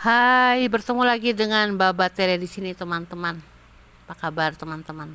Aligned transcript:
Hai, 0.00 0.64
bertemu 0.72 1.04
lagi 1.04 1.36
dengan 1.36 1.76
Baba 1.76 2.08
Tere 2.08 2.40
di 2.40 2.48
sini 2.48 2.72
teman-teman. 2.72 3.36
Apa 4.08 4.16
kabar 4.16 4.56
teman-teman? 4.56 5.12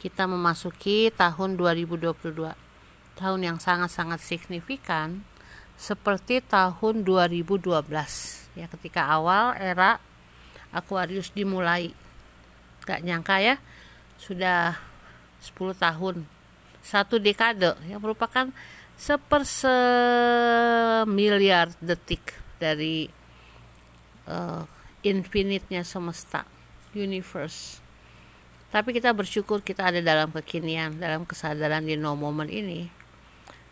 Kita 0.00 0.24
memasuki 0.24 1.12
tahun 1.12 1.60
2022. 1.60 2.56
Tahun 3.12 3.40
yang 3.44 3.60
sangat-sangat 3.60 4.24
signifikan 4.24 5.20
seperti 5.76 6.40
tahun 6.40 7.04
2012 7.04 7.60
ya 8.56 8.72
ketika 8.72 9.04
awal 9.04 9.52
era 9.60 10.00
Aquarius 10.72 11.28
dimulai. 11.36 11.92
Gak 12.88 13.04
nyangka 13.04 13.36
ya, 13.36 13.60
sudah 14.16 14.80
10 15.44 15.76
tahun. 15.76 16.24
Satu 16.80 17.20
dekade 17.20 17.76
yang 17.84 18.00
merupakan 18.00 18.48
sepersemiliar 18.96 21.68
detik 21.84 22.32
dari 22.56 23.20
uh, 24.26 24.66
infinite-nya 25.02 25.82
semesta, 25.82 26.46
universe. 26.94 27.82
Tapi 28.72 28.96
kita 28.96 29.12
bersyukur 29.12 29.60
kita 29.60 29.92
ada 29.92 30.00
dalam 30.00 30.32
kekinian, 30.32 30.96
dalam 30.96 31.28
kesadaran 31.28 31.84
di 31.84 31.98
no 31.98 32.16
moment 32.16 32.48
ini. 32.48 32.88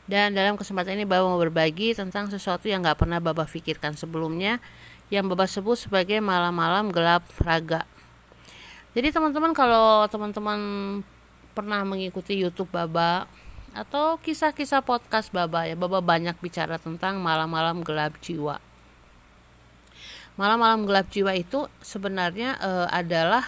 Dan 0.05 0.35
dalam 0.35 0.59
kesempatan 0.59 0.99
ini 0.99 1.07
Baba 1.07 1.23
mau 1.23 1.39
berbagi 1.39 1.95
tentang 1.95 2.27
sesuatu 2.27 2.67
yang 2.67 2.83
gak 2.83 2.99
pernah 2.99 3.23
Baba 3.23 3.47
pikirkan 3.47 3.95
sebelumnya 3.95 4.59
yang 5.07 5.31
Baba 5.31 5.47
sebut 5.47 5.79
sebagai 5.79 6.19
malam-malam 6.19 6.91
gelap 6.91 7.23
raga. 7.39 7.87
Jadi 8.91 9.15
teman-teman 9.15 9.55
kalau 9.55 10.05
teman-teman 10.11 10.59
pernah 11.55 11.87
mengikuti 11.87 12.35
YouTube 12.35 12.75
Baba 12.75 13.31
atau 13.71 14.19
kisah-kisah 14.19 14.83
podcast 14.83 15.31
Baba 15.31 15.63
ya 15.63 15.79
Baba 15.79 16.03
banyak 16.03 16.35
bicara 16.43 16.75
tentang 16.75 17.23
malam-malam 17.23 17.87
gelap 17.87 18.19
jiwa 18.19 18.59
malam-malam 20.41 20.89
gelap 20.89 21.13
jiwa 21.13 21.37
itu 21.37 21.69
sebenarnya 21.85 22.57
e, 22.57 22.71
adalah 22.89 23.45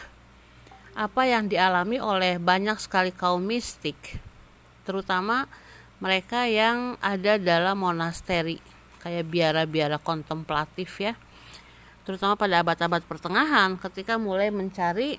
apa 0.93 1.25
yang 1.25 1.49
dialami 1.49 1.97
oleh 1.97 2.37
banyak 2.37 2.77
sekali 2.77 3.17
kaum 3.17 3.41
mistik, 3.41 4.21
terutama 4.85 5.49
mereka 6.05 6.45
yang 6.45 7.01
ada 7.01 7.41
dalam 7.41 7.81
monasteri, 7.81 8.61
kayak 9.01 9.25
biara-biara 9.25 9.97
kontemplatif 9.97 11.01
ya, 11.01 11.17
terutama 12.05 12.37
pada 12.37 12.61
abad-abad 12.61 13.01
pertengahan 13.09 13.81
ketika 13.81 14.21
mulai 14.21 14.53
mencari 14.53 15.17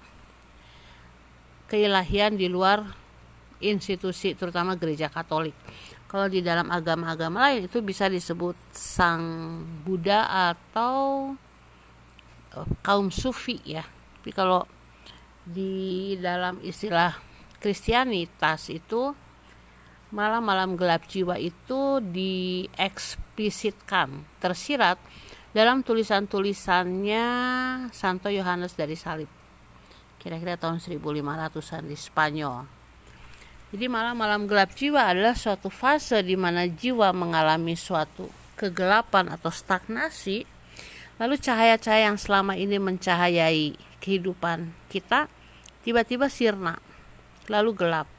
keilahian 1.65 2.37
di 2.37 2.45
luar 2.53 2.85
institusi, 3.57 4.37
terutama 4.37 4.77
gereja 4.77 5.09
Katolik. 5.09 5.57
Kalau 6.05 6.29
di 6.29 6.45
dalam 6.45 6.69
agama-agama 6.69 7.49
lain 7.49 7.65
itu 7.65 7.81
bisa 7.81 8.05
disebut 8.05 8.53
sang 8.69 9.25
Buddha 9.81 10.53
atau 10.53 11.33
kaum 12.85 13.09
sufi 13.09 13.57
ya. 13.65 13.81
Tapi 13.83 14.31
kalau 14.31 14.63
di 15.43 16.15
dalam 16.21 16.61
istilah 16.63 17.33
Kristianitas 17.63 18.67
itu 18.75 19.15
malam-malam 20.11 20.75
gelap 20.75 21.07
jiwa 21.07 21.39
itu 21.39 22.03
dieksplisitkan 22.03 24.11
tersirat 24.43 24.99
dalam 25.55 25.79
tulisan-tulisannya 25.81 27.25
Santo 27.89 28.27
Yohanes 28.27 28.75
dari 28.75 28.99
Salib. 28.99 29.31
Kira-kira 30.19 30.59
tahun 30.59 30.83
1500-an 30.83 31.87
di 31.87 31.95
Spanyol. 31.95 32.67
Jadi 33.73 33.89
malam-malam 33.89 34.45
gelap 34.45 34.77
jiwa 34.77 35.09
adalah 35.09 35.33
suatu 35.33 35.73
fase 35.73 36.21
di 36.21 36.37
mana 36.37 36.69
jiwa 36.69 37.09
mengalami 37.09 37.73
suatu 37.73 38.29
kegelapan 38.53 39.33
atau 39.33 39.49
stagnasi 39.49 40.45
Lalu 41.21 41.37
cahaya-cahaya 41.37 42.09
yang 42.09 42.17
selama 42.17 42.57
ini 42.57 42.81
mencahayai 42.81 43.77
kehidupan 44.01 44.73
kita 44.89 45.29
tiba-tiba 45.85 46.27
sirna, 46.31 46.79
lalu 47.47 47.75
gelap. 47.75 48.09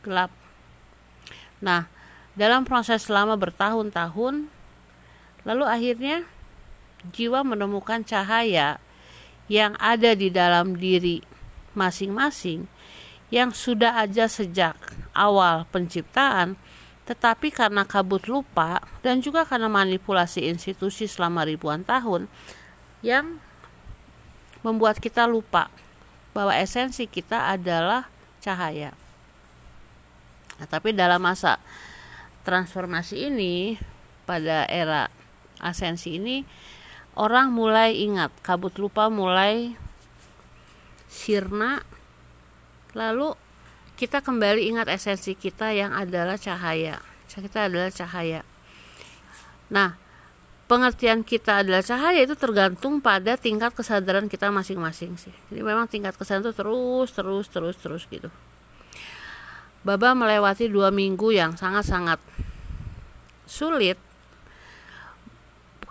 Gelap. 0.00 0.32
Nah, 1.60 1.92
dalam 2.38 2.64
proses 2.64 3.04
selama 3.04 3.36
bertahun-tahun 3.36 4.48
lalu 5.44 5.64
akhirnya 5.64 6.24
jiwa 7.12 7.44
menemukan 7.44 8.04
cahaya 8.04 8.80
yang 9.50 9.74
ada 9.80 10.12
di 10.14 10.28
dalam 10.30 10.76
diri 10.78 11.24
masing-masing 11.72 12.68
yang 13.30 13.54
sudah 13.54 13.98
aja 13.98 14.26
sejak 14.26 14.76
awal 15.14 15.66
penciptaan 15.70 16.58
tetapi 17.10 17.50
karena 17.50 17.82
kabut 17.82 18.30
lupa 18.30 18.78
dan 19.02 19.18
juga 19.18 19.42
karena 19.42 19.66
manipulasi 19.66 20.46
institusi 20.46 21.10
selama 21.10 21.42
ribuan 21.42 21.82
tahun 21.82 22.30
yang 23.02 23.42
membuat 24.62 25.02
kita 25.02 25.26
lupa 25.26 25.66
bahwa 26.30 26.54
esensi 26.54 27.10
kita 27.10 27.50
adalah 27.50 28.06
cahaya. 28.38 28.94
Nah, 30.62 30.70
tapi 30.70 30.94
dalam 30.94 31.18
masa 31.18 31.58
transformasi 32.46 33.26
ini 33.26 33.74
pada 34.22 34.70
era 34.70 35.10
asensi 35.58 36.14
ini 36.14 36.46
orang 37.18 37.50
mulai 37.50 38.06
ingat 38.06 38.30
kabut 38.46 38.78
lupa 38.78 39.10
mulai 39.10 39.74
sirna 41.10 41.82
lalu 42.94 43.34
kita 44.00 44.24
kembali 44.24 44.64
ingat 44.72 44.88
esensi 44.88 45.36
kita 45.36 45.76
yang 45.76 45.92
adalah 45.92 46.40
cahaya. 46.40 47.04
Kita 47.28 47.68
adalah 47.68 47.92
cahaya. 47.92 48.40
Nah, 49.68 50.00
pengertian 50.64 51.20
kita 51.20 51.60
adalah 51.60 51.84
cahaya 51.84 52.24
itu 52.24 52.32
tergantung 52.32 53.04
pada 53.04 53.36
tingkat 53.36 53.76
kesadaran 53.76 54.24
kita 54.32 54.48
masing-masing 54.48 55.20
sih. 55.20 55.36
Jadi 55.52 55.60
memang 55.60 55.84
tingkat 55.84 56.16
kesadaran 56.16 56.48
itu 56.48 56.56
terus, 56.56 57.12
terus, 57.12 57.46
terus, 57.52 57.76
terus 57.76 58.02
gitu. 58.08 58.32
Baba 59.84 60.16
melewati 60.16 60.72
dua 60.72 60.88
minggu 60.88 61.36
yang 61.36 61.60
sangat-sangat 61.60 62.24
sulit 63.44 64.00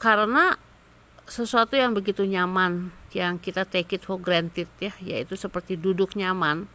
karena 0.01 0.57
sesuatu 1.29 1.77
yang 1.77 1.93
begitu 1.93 2.25
nyaman 2.25 2.89
yang 3.13 3.37
kita 3.37 3.69
take 3.69 3.93
it 3.93 4.01
for 4.01 4.17
granted 4.17 4.65
ya 4.81 4.93
yaitu 4.97 5.37
seperti 5.37 5.77
duduk 5.77 6.17
nyaman 6.17 6.65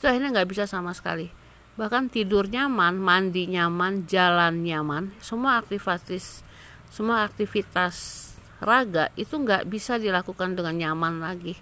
itu 0.00 0.08
akhirnya 0.08 0.32
nggak 0.32 0.48
bisa 0.48 0.64
sama 0.64 0.96
sekali. 0.96 1.28
Bahkan 1.76 2.08
tidur 2.08 2.48
nyaman 2.48 2.96
mandi 2.96 3.44
nyaman 3.52 4.08
jalan 4.08 4.64
nyaman 4.64 5.12
semua 5.20 5.60
aktivitas 5.60 6.40
semua 6.88 7.28
aktivitas 7.28 8.26
raga 8.64 9.12
itu 9.20 9.36
nggak 9.36 9.68
bisa 9.68 10.00
dilakukan 10.00 10.56
dengan 10.56 10.72
nyaman 10.72 11.20
lagi. 11.20 11.60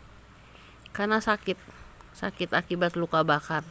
Karena 0.94 1.19
sakit 1.19 1.59
sakit 2.15 2.54
akibat 2.54 2.94
luka 2.94 3.26
bakar. 3.26 3.66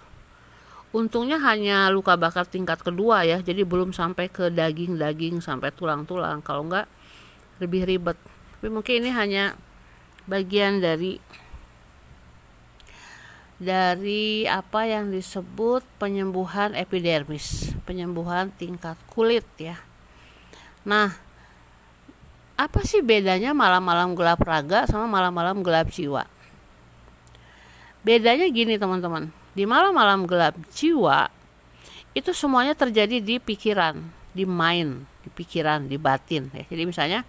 Untungnya 0.92 1.40
hanya 1.48 1.88
luka 1.88 2.20
bakar 2.20 2.44
tingkat 2.44 2.84
kedua 2.84 3.24
ya 3.24 3.40
jadi 3.40 3.64
belum 3.64 3.96
sampai 3.96 4.28
ke 4.28 4.52
daging-daging 4.52 5.40
sampai 5.40 5.72
tulang-tulang. 5.72 6.44
Kalau 6.44 6.68
nggak 6.68 6.92
lebih 7.64 7.88
ribet. 7.88 8.20
Tapi 8.60 8.68
mungkin 8.68 9.00
ini 9.00 9.16
hanya 9.16 9.56
bagian 10.28 10.84
dari 10.84 11.24
dari 13.58 14.46
apa 14.46 14.86
yang 14.86 15.10
disebut 15.10 15.82
penyembuhan 15.98 16.78
epidermis, 16.78 17.74
penyembuhan 17.90 18.54
tingkat 18.54 18.98
kulit 19.10 19.46
ya. 19.58 19.82
Nah, 20.86 21.18
apa 22.54 22.80
sih 22.86 23.02
bedanya 23.02 23.58
malam-malam 23.58 24.14
gelap 24.14 24.42
raga 24.46 24.86
sama 24.86 25.10
malam-malam 25.10 25.66
gelap 25.66 25.90
jiwa? 25.90 26.30
Bedanya 28.06 28.46
gini 28.54 28.78
teman-teman, 28.78 29.34
di 29.58 29.66
malam-malam 29.66 30.30
gelap 30.30 30.54
jiwa 30.70 31.34
itu 32.14 32.30
semuanya 32.38 32.78
terjadi 32.78 33.18
di 33.18 33.42
pikiran, 33.42 33.98
di 34.38 34.46
mind, 34.46 35.02
di 35.26 35.30
pikiran, 35.34 35.90
di 35.90 35.98
batin 35.98 36.54
ya. 36.54 36.64
Jadi 36.70 36.84
misalnya 36.86 37.26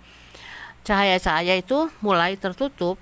cahaya-cahaya 0.85 1.57
itu 1.57 1.89
mulai 2.05 2.37
tertutup, 2.37 3.01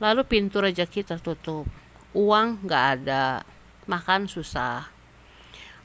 lalu 0.00 0.24
pintu 0.24 0.64
rezeki 0.64 1.04
tertutup 1.04 1.68
uang 2.12 2.64
nggak 2.64 2.84
ada, 2.98 3.44
makan 3.88 4.28
susah. 4.28 4.88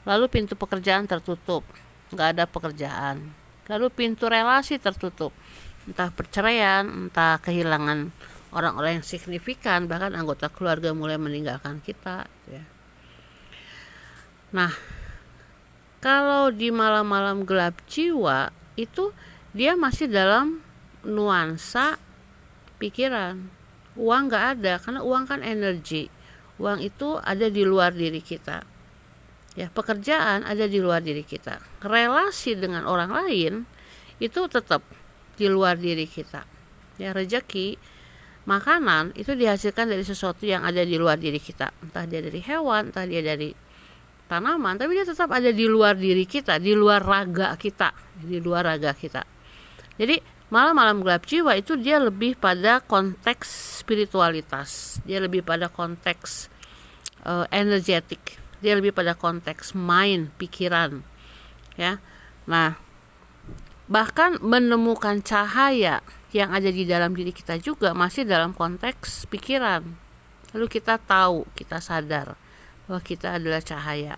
Lalu 0.04 0.28
pintu 0.32 0.56
pekerjaan 0.56 1.04
tertutup, 1.04 1.64
nggak 2.12 2.28
ada 2.36 2.44
pekerjaan. 2.48 3.32
Lalu 3.68 3.92
pintu 3.92 4.28
relasi 4.28 4.80
tertutup, 4.80 5.32
entah 5.84 6.08
perceraian, 6.08 6.84
entah 6.88 7.36
kehilangan 7.40 8.08
orang-orang 8.52 9.00
yang 9.00 9.06
signifikan, 9.06 9.84
bahkan 9.84 10.16
anggota 10.16 10.48
keluarga 10.48 10.96
mulai 10.96 11.20
meninggalkan 11.20 11.84
kita. 11.84 12.24
Ya. 12.48 12.64
Nah, 14.48 14.72
kalau 16.00 16.48
di 16.48 16.72
malam-malam 16.72 17.44
gelap 17.44 17.76
jiwa 17.84 18.48
itu 18.80 19.12
dia 19.52 19.76
masih 19.76 20.08
dalam 20.08 20.64
nuansa 21.02 21.98
pikiran 22.78 23.50
uang 23.98 24.30
nggak 24.30 24.44
ada 24.58 24.78
karena 24.78 25.00
uang 25.02 25.24
kan 25.26 25.42
energi 25.42 26.06
uang 26.58 26.82
itu 26.82 27.18
ada 27.22 27.46
di 27.48 27.62
luar 27.62 27.94
diri 27.94 28.22
kita. 28.22 28.62
Ya 29.58 29.66
pekerjaan 29.70 30.46
ada 30.46 30.70
di 30.70 30.78
luar 30.78 31.02
diri 31.02 31.26
kita. 31.26 31.58
Relasi 31.82 32.54
dengan 32.54 32.86
orang 32.86 33.10
lain 33.10 33.66
itu 34.22 34.46
tetap 34.46 34.82
di 35.38 35.46
luar 35.50 35.78
diri 35.78 36.06
kita. 36.06 36.46
Ya 36.98 37.14
rezeki 37.14 37.78
makanan 38.46 39.14
itu 39.18 39.34
dihasilkan 39.34 39.90
dari 39.90 40.02
sesuatu 40.02 40.46
yang 40.46 40.62
ada 40.62 40.82
di 40.82 40.94
luar 40.98 41.18
diri 41.18 41.38
kita. 41.38 41.74
Entah 41.82 42.06
dia 42.06 42.22
dari 42.22 42.38
hewan 42.42 42.90
entah 42.90 43.06
dia 43.06 43.22
dari 43.22 43.50
tanaman 44.28 44.76
tapi 44.76 44.92
dia 44.92 45.08
tetap 45.08 45.32
ada 45.32 45.48
di 45.48 45.64
luar 45.64 45.96
diri 45.96 46.28
kita 46.28 46.60
di 46.60 46.76
luar 46.76 47.00
raga 47.00 47.56
kita 47.56 47.90
di 48.22 48.38
luar 48.38 48.66
raga 48.74 48.92
kita. 48.92 49.24
Jadi 49.98 50.37
malam-malam 50.48 51.04
gelap 51.04 51.28
jiwa 51.28 51.56
itu 51.56 51.76
dia 51.76 52.00
lebih 52.00 52.36
pada 52.36 52.80
konteks 52.80 53.80
spiritualitas. 53.84 55.00
Dia 55.04 55.20
lebih 55.20 55.44
pada 55.44 55.68
konteks 55.68 56.48
uh, 57.24 57.44
energetik. 57.52 58.40
Dia 58.64 58.74
lebih 58.74 58.96
pada 58.96 59.12
konteks 59.14 59.76
mind 59.76 60.32
pikiran. 60.40 61.04
Ya. 61.76 62.00
Nah 62.48 62.80
bahkan 63.88 64.36
menemukan 64.44 65.24
cahaya 65.24 66.04
yang 66.36 66.52
ada 66.52 66.68
di 66.68 66.84
dalam 66.84 67.16
diri 67.16 67.32
kita 67.32 67.56
juga 67.56 67.96
masih 67.96 68.28
dalam 68.28 68.52
konteks 68.52 69.28
pikiran. 69.32 69.84
Lalu 70.52 70.66
kita 70.68 71.00
tahu 71.00 71.44
kita 71.56 71.80
sadar 71.80 72.36
bahwa 72.88 73.00
kita 73.04 73.36
adalah 73.36 73.60
cahaya. 73.60 74.16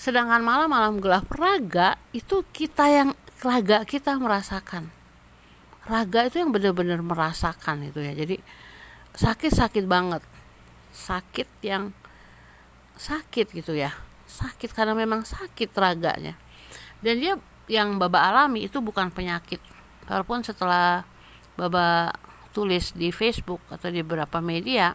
Sedangkan 0.00 0.40
malam-malam 0.40 0.98
gelap 0.98 1.28
raga 1.34 2.00
itu 2.16 2.42
kita 2.54 2.88
yang 2.88 3.10
raga 3.40 3.84
kita 3.88 4.16
merasakan. 4.20 4.88
Raga 5.88 6.28
itu 6.28 6.40
yang 6.40 6.52
benar-benar 6.52 7.00
merasakan 7.00 7.88
itu 7.88 8.00
ya. 8.04 8.12
Jadi 8.12 8.36
sakit-sakit 9.16 9.84
banget. 9.88 10.22
Sakit 10.92 11.48
yang 11.64 11.90
sakit 13.00 13.50
gitu 13.56 13.72
ya. 13.74 13.96
Sakit 14.28 14.70
karena 14.76 14.92
memang 14.92 15.24
sakit 15.24 15.72
raganya. 15.74 16.36
Dan 17.00 17.16
dia 17.18 17.34
yang 17.66 17.96
Baba 17.96 18.28
alami 18.28 18.68
itu 18.68 18.78
bukan 18.84 19.08
penyakit. 19.10 19.58
Walaupun 20.06 20.44
setelah 20.44 21.02
Baba 21.56 22.12
tulis 22.50 22.92
di 22.92 23.14
Facebook 23.14 23.62
atau 23.70 23.88
di 23.88 24.02
beberapa 24.02 24.42
media, 24.42 24.92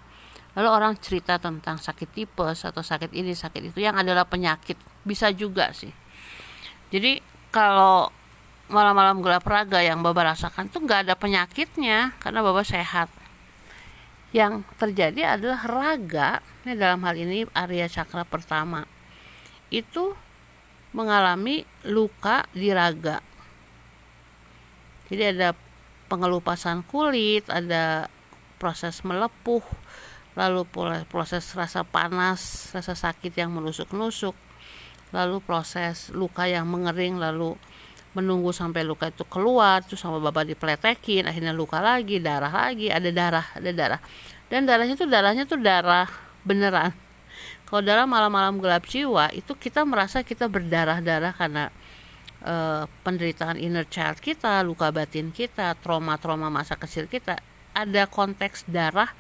lalu 0.56 0.70
orang 0.72 0.94
cerita 0.96 1.36
tentang 1.36 1.76
sakit 1.76 2.10
tipes 2.16 2.64
atau 2.64 2.80
sakit 2.80 3.12
ini 3.12 3.36
sakit 3.36 3.76
itu 3.76 3.84
yang 3.84 4.00
adalah 4.00 4.24
penyakit 4.24 4.80
bisa 5.04 5.28
juga 5.36 5.76
sih 5.76 5.92
jadi 6.90 7.20
kalau 7.52 8.08
malam-malam 8.70 9.22
gelap 9.22 9.46
raga 9.46 9.80
yang 9.82 10.02
Baba 10.02 10.34
rasakan 10.34 10.70
tuh 10.74 10.82
nggak 10.84 11.06
ada 11.10 11.14
penyakitnya 11.14 12.18
karena 12.18 12.40
Baba 12.42 12.66
sehat. 12.66 13.10
Yang 14.36 14.68
terjadi 14.76 15.40
adalah 15.40 15.62
raga 15.64 16.30
ini 16.66 16.74
dalam 16.76 17.00
hal 17.06 17.16
ini 17.16 17.46
area 17.54 17.88
cakra 17.88 18.26
pertama 18.26 18.84
itu 19.70 20.12
mengalami 20.92 21.64
luka 21.88 22.44
di 22.52 22.74
raga. 22.74 23.22
Jadi 25.08 25.24
ada 25.38 25.54
pengelupasan 26.10 26.82
kulit 26.86 27.46
ada 27.50 28.10
proses 28.58 29.04
melepuh 29.06 29.62
lalu 30.36 30.68
proses 31.08 31.48
rasa 31.56 31.88
panas, 31.88 32.72
rasa 32.76 32.92
sakit 32.92 33.32
yang 33.40 33.56
menusuk-nusuk, 33.56 34.36
lalu 35.16 35.40
proses 35.40 36.12
luka 36.12 36.44
yang 36.44 36.68
mengering, 36.68 37.16
lalu 37.16 37.56
menunggu 38.16 38.56
sampai 38.56 38.88
luka 38.88 39.12
itu 39.12 39.28
keluar, 39.28 39.84
terus 39.84 40.00
sama 40.00 40.24
bapak 40.24 40.56
dipletekin, 40.56 41.28
akhirnya 41.28 41.52
luka 41.52 41.84
lagi, 41.84 42.24
darah 42.24 42.50
lagi, 42.50 42.88
ada 42.88 43.12
darah, 43.12 43.46
ada 43.52 43.72
darah. 43.76 44.02
Dan 44.48 44.64
darahnya 44.64 44.96
tuh 44.96 45.06
darahnya 45.06 45.44
tuh 45.44 45.60
darah 45.60 46.08
beneran. 46.48 46.96
Kalau 47.68 47.82
darah 47.84 48.08
malam-malam 48.08 48.62
gelap 48.64 48.88
jiwa 48.88 49.30
itu 49.36 49.52
kita 49.58 49.84
merasa 49.84 50.24
kita 50.24 50.48
berdarah-darah 50.48 51.34
karena 51.36 51.74
uh, 52.46 52.88
penderitaan 53.04 53.60
inner 53.60 53.84
child 53.84 54.24
kita, 54.24 54.64
luka 54.64 54.90
batin 54.96 55.36
kita, 55.36 55.76
trauma-trauma 55.84 56.48
masa 56.48 56.80
kecil 56.80 57.12
kita, 57.12 57.42
ada 57.76 58.08
konteks 58.08 58.64
darah 58.72 59.12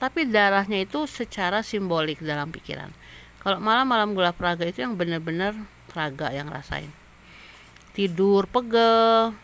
tapi 0.00 0.24
darahnya 0.24 0.82
itu 0.82 1.04
secara 1.04 1.60
simbolik 1.62 2.24
dalam 2.24 2.48
pikiran 2.50 2.90
kalau 3.44 3.60
malam-malam 3.62 4.16
gelap 4.16 4.40
raga 4.40 4.64
itu 4.64 4.80
yang 4.80 4.96
benar-benar 4.96 5.52
raga 5.92 6.32
yang 6.32 6.48
rasain 6.48 6.88
tidur 7.94 8.46
pegel 8.46 9.34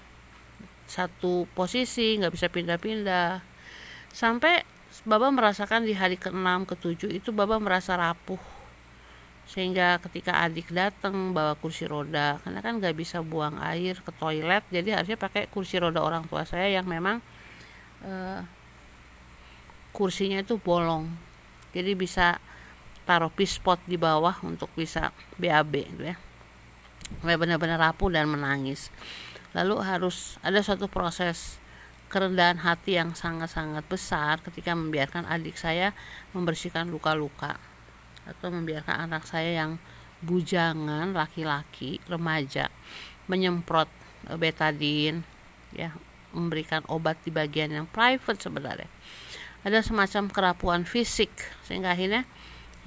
satu 0.86 1.50
posisi 1.52 2.16
nggak 2.16 2.32
bisa 2.32 2.46
pindah-pindah. 2.46 3.42
Sampai 4.14 4.62
Baba 5.04 5.28
merasakan 5.28 5.84
di 5.84 5.92
hari 5.92 6.16
ke-6 6.16 6.72
ke-7 6.72 7.12
itu 7.12 7.28
Baba 7.34 7.60
merasa 7.60 7.98
rapuh. 7.98 8.40
Sehingga 9.46 10.00
ketika 10.00 10.40
adik 10.42 10.72
datang 10.72 11.36
bawa 11.36 11.52
kursi 11.58 11.84
roda. 11.84 12.40
Karena 12.40 12.64
kan 12.64 12.80
nggak 12.80 12.96
bisa 12.96 13.20
buang 13.20 13.60
air 13.60 14.00
ke 14.00 14.10
toilet 14.16 14.64
jadi 14.72 14.98
harusnya 14.98 15.18
pakai 15.20 15.52
kursi 15.52 15.76
roda 15.76 16.00
orang 16.00 16.24
tua 16.26 16.48
saya 16.48 16.70
yang 16.70 16.88
memang 16.88 17.20
uh, 18.06 18.40
kursinya 19.92 20.40
itu 20.40 20.56
bolong. 20.56 21.12
Jadi 21.76 21.92
bisa 21.92 22.40
taruh 23.04 23.30
pispot 23.30 23.78
di 23.84 24.00
bawah 24.00 24.34
untuk 24.42 24.72
bisa 24.74 25.14
BAB 25.38 25.74
gitu 25.92 26.04
ya 26.10 26.25
benar-benar 27.22 27.78
rapuh 27.78 28.10
dan 28.12 28.30
menangis. 28.30 28.90
Lalu 29.56 29.80
harus 29.82 30.36
ada 30.44 30.60
suatu 30.60 30.90
proses 30.90 31.56
kerendahan 32.06 32.62
hati 32.62 32.98
yang 32.98 33.16
sangat-sangat 33.18 33.82
besar 33.88 34.38
ketika 34.44 34.76
membiarkan 34.76 35.26
adik 35.26 35.58
saya 35.58 35.96
membersihkan 36.36 36.90
luka-luka. 36.92 37.58
Atau 38.26 38.50
membiarkan 38.50 39.06
anak 39.06 39.26
saya 39.26 39.64
yang 39.64 39.78
bujangan 40.24 41.14
laki-laki 41.14 42.02
remaja 42.10 42.72
menyemprot 43.30 43.90
betadin 44.38 45.22
ya 45.74 45.92
memberikan 46.34 46.82
obat 46.90 47.20
di 47.22 47.30
bagian 47.30 47.70
yang 47.72 47.86
private 47.86 48.42
sebenarnya. 48.42 48.90
Ada 49.66 49.82
semacam 49.82 50.30
kerapuan 50.30 50.82
fisik 50.86 51.30
sehingga 51.66 51.94
akhirnya 51.94 52.22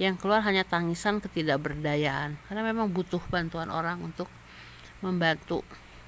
yang 0.00 0.16
keluar 0.16 0.40
hanya 0.40 0.64
tangisan 0.64 1.20
ketidakberdayaan 1.20 2.40
karena 2.48 2.62
memang 2.64 2.88
butuh 2.88 3.20
bantuan 3.28 3.68
orang 3.68 4.00
untuk 4.00 4.32
membantu 5.04 5.60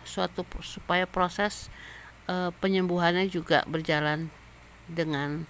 suatu 0.08 0.48
supaya 0.64 1.04
proses 1.04 1.68
e, 2.24 2.48
penyembuhannya 2.56 3.28
juga 3.28 3.60
berjalan 3.68 4.32
dengan 4.88 5.44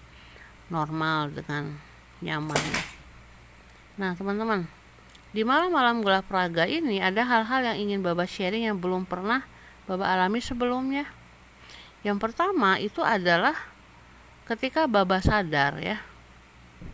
normal 0.67 1.31
dengan 1.31 1.79
nyaman. 2.19 2.59
Nah, 3.95 4.19
teman-teman, 4.19 4.67
di 5.31 5.47
malam-malam 5.47 6.03
gelap 6.03 6.27
raga 6.27 6.67
ini 6.67 6.99
ada 6.99 7.23
hal-hal 7.23 7.73
yang 7.73 7.79
ingin 7.79 8.01
Baba 8.03 8.27
sharing 8.27 8.67
yang 8.67 8.83
belum 8.83 9.07
pernah 9.07 9.47
Baba 9.87 10.19
alami 10.19 10.43
sebelumnya. 10.43 11.07
Yang 12.03 12.19
pertama 12.19 12.83
itu 12.83 12.99
adalah 13.07 13.55
ketika 14.51 14.91
Baba 14.91 15.23
sadar 15.23 15.79
ya 15.79 16.03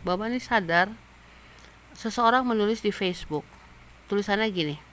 Baba 0.05 0.29
ini 0.29 0.37
sadar 0.37 0.93
seseorang 1.99 2.47
menulis 2.47 2.79
di 2.79 2.95
Facebook. 2.95 3.43
Tulisannya 4.07 4.47
gini 4.47 4.89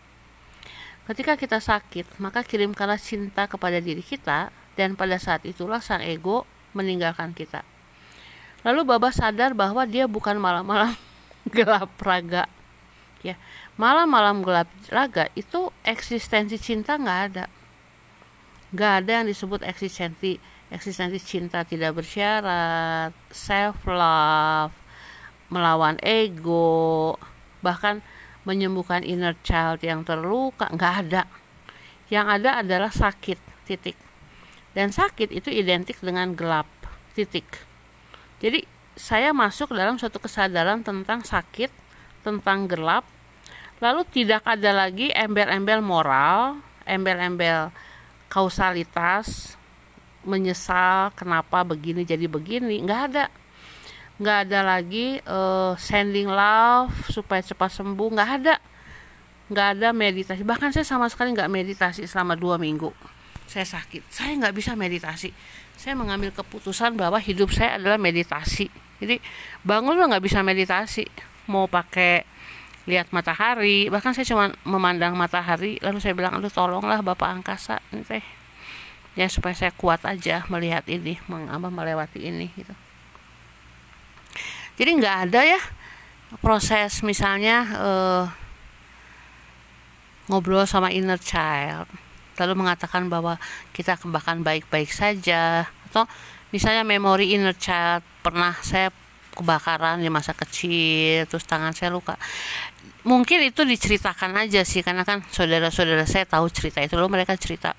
ketika 1.06 1.38
kita 1.38 1.62
sakit 1.62 2.18
maka 2.18 2.42
kirimkanlah 2.42 2.98
cinta 2.98 3.46
kepada 3.46 3.78
diri 3.78 4.02
kita 4.02 4.50
dan 4.74 4.98
pada 4.98 5.16
saat 5.16 5.46
itulah 5.46 5.78
sang 5.78 6.02
ego 6.02 6.44
meninggalkan 6.74 7.32
kita. 7.32 7.62
Lalu 8.66 8.82
Baba 8.82 9.14
sadar 9.14 9.54
bahwa 9.54 9.86
dia 9.86 10.10
bukan 10.10 10.36
malam-malam 10.36 10.92
gelap 11.54 11.94
raga. 12.02 12.50
Ya 13.22 13.38
malam-malam 13.78 14.42
gelap 14.42 14.68
raga 14.90 15.30
itu 15.38 15.70
eksistensi 15.86 16.58
cinta 16.58 16.98
nggak 16.98 17.20
ada. 17.32 17.44
Nggak 18.74 18.92
ada 19.00 19.10
yang 19.22 19.26
disebut 19.30 19.62
eksistensi. 19.62 20.42
Eksistensi 20.66 21.22
cinta 21.22 21.62
tidak 21.62 21.94
bersyarat, 21.94 23.14
self 23.30 23.86
love, 23.86 24.74
melawan 25.48 25.96
ego, 26.02 27.16
bahkan 27.62 28.02
menyembuhkan 28.46 29.02
inner 29.02 29.34
child 29.42 29.82
yang 29.82 30.06
terluka, 30.06 30.70
nggak 30.70 30.94
ada. 31.06 31.22
Yang 32.06 32.26
ada 32.40 32.50
adalah 32.62 32.92
sakit, 32.94 33.38
titik. 33.66 33.98
Dan 34.70 34.94
sakit 34.94 35.34
itu 35.34 35.50
identik 35.50 35.98
dengan 35.98 36.36
gelap, 36.36 36.68
titik. 37.18 37.46
Jadi 38.38 38.62
saya 38.94 39.34
masuk 39.34 39.74
dalam 39.74 39.98
suatu 39.98 40.22
kesadaran 40.22 40.86
tentang 40.86 41.26
sakit, 41.26 41.72
tentang 42.22 42.70
gelap, 42.70 43.02
lalu 43.82 44.06
tidak 44.08 44.46
ada 44.46 44.70
lagi 44.70 45.10
embel-embel 45.10 45.82
moral, 45.82 46.60
embel-embel 46.86 47.74
kausalitas, 48.30 49.56
menyesal 50.26 51.14
kenapa 51.14 51.62
begini 51.62 52.02
jadi 52.02 52.26
begini 52.26 52.82
nggak 52.82 53.02
ada 53.14 53.30
nggak 54.16 54.48
ada 54.48 54.60
lagi 54.64 55.20
uh, 55.28 55.76
sending 55.76 56.28
love 56.28 56.92
supaya 57.12 57.44
cepat 57.44 57.68
sembuh. 57.68 58.08
Nggak 58.16 58.30
ada. 58.42 58.54
Nggak 59.52 59.68
ada 59.78 59.88
meditasi. 59.92 60.42
Bahkan 60.42 60.72
saya 60.72 60.86
sama 60.88 61.06
sekali 61.12 61.36
nggak 61.36 61.52
meditasi 61.52 62.08
selama 62.08 62.32
dua 62.34 62.56
minggu. 62.56 62.90
Saya 63.46 63.68
sakit. 63.68 64.08
Saya 64.08 64.32
nggak 64.40 64.56
bisa 64.56 64.72
meditasi. 64.74 65.30
Saya 65.76 65.92
mengambil 65.92 66.32
keputusan 66.32 66.96
bahwa 66.96 67.20
hidup 67.20 67.52
saya 67.52 67.76
adalah 67.76 68.00
meditasi. 68.00 68.72
Jadi 68.96 69.20
bangun 69.60 70.00
lo 70.00 70.08
nggak 70.08 70.24
bisa 70.24 70.40
meditasi. 70.40 71.04
Mau 71.52 71.68
pakai 71.68 72.24
lihat 72.88 73.12
matahari. 73.12 73.92
Bahkan 73.92 74.16
saya 74.16 74.26
cuma 74.26 74.48
memandang 74.64 75.12
matahari 75.12 75.76
lalu 75.84 76.00
saya 76.00 76.16
bilang 76.16 76.40
aduh 76.40 76.50
tolonglah 76.50 77.04
bapak 77.04 77.28
angkasa 77.36 77.84
ini 77.92 78.02
teh. 78.02 78.24
Ya 79.12 79.28
supaya 79.28 79.52
saya 79.52 79.72
kuat 79.76 80.04
aja 80.08 80.44
melihat 80.48 80.88
ini 80.88 81.20
mengapa 81.28 81.68
melewati 81.68 82.20
ini 82.24 82.52
gitu 82.56 82.85
jadi 84.76 84.90
nggak 84.92 85.16
ada 85.28 85.40
ya 85.44 85.60
proses 86.44 87.00
misalnya 87.00 87.56
uh, 87.80 88.24
ngobrol 90.28 90.66
sama 90.66 90.90
inner 90.90 91.18
child. 91.18 91.86
Lalu 92.36 92.52
mengatakan 92.66 93.08
bahwa 93.08 93.40
kita 93.72 93.96
bahkan 94.12 94.44
baik-baik 94.44 94.92
saja. 94.92 95.64
Atau 95.88 96.04
misalnya 96.52 96.84
memori 96.84 97.32
inner 97.32 97.56
child 97.56 98.04
pernah 98.20 98.52
saya 98.60 98.92
kebakaran 99.36 100.00
di 100.00 100.08
masa 100.08 100.32
kecil 100.32 101.24
terus 101.28 101.44
tangan 101.48 101.72
saya 101.72 101.92
luka. 101.94 102.18
Mungkin 103.06 103.46
itu 103.46 103.62
diceritakan 103.62 104.34
aja 104.44 104.66
sih 104.66 104.82
karena 104.82 105.06
kan 105.06 105.22
saudara-saudara 105.30 106.04
saya 106.04 106.26
tahu 106.26 106.50
cerita 106.50 106.82
itu. 106.82 106.98
Lalu 106.98 107.22
mereka 107.22 107.38
cerita 107.38 107.72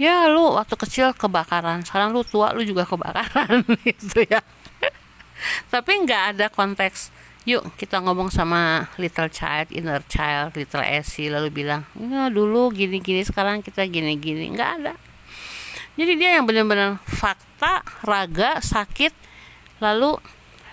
ya 0.00 0.32
lu 0.32 0.56
waktu 0.56 0.80
kecil 0.80 1.12
kebakaran 1.12 1.84
sekarang 1.84 2.16
lu 2.16 2.22
tua 2.22 2.52
lu 2.54 2.62
juga 2.62 2.86
kebakaran. 2.86 3.64
Gitu 3.88 4.28
ya 4.28 4.44
tapi 5.72 6.04
nggak 6.04 6.36
ada 6.36 6.46
konteks 6.52 7.10
yuk 7.48 7.64
kita 7.80 7.98
ngomong 8.04 8.28
sama 8.28 8.92
little 9.00 9.32
child 9.32 9.72
inner 9.72 10.04
child 10.06 10.52
little 10.54 10.84
Essie 10.84 11.32
lalu 11.32 11.48
bilang 11.50 11.88
ya 11.96 12.28
dulu 12.28 12.68
gini-gini 12.70 13.24
sekarang 13.24 13.64
kita 13.64 13.88
gini-gini 13.88 14.52
nggak 14.52 14.70
ada 14.82 14.94
jadi 15.96 16.12
dia 16.16 16.30
yang 16.38 16.44
benar-benar 16.44 17.00
fakta 17.08 17.80
raga 18.04 18.60
sakit 18.60 19.12
lalu 19.80 20.20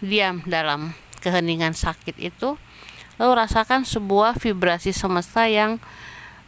diam 0.04 0.44
dalam 0.46 0.94
keheningan 1.24 1.74
sakit 1.74 2.20
itu 2.20 2.60
lalu 3.18 3.32
rasakan 3.34 3.82
sebuah 3.82 4.38
vibrasi 4.38 4.94
semesta 4.94 5.50
yang 5.50 5.82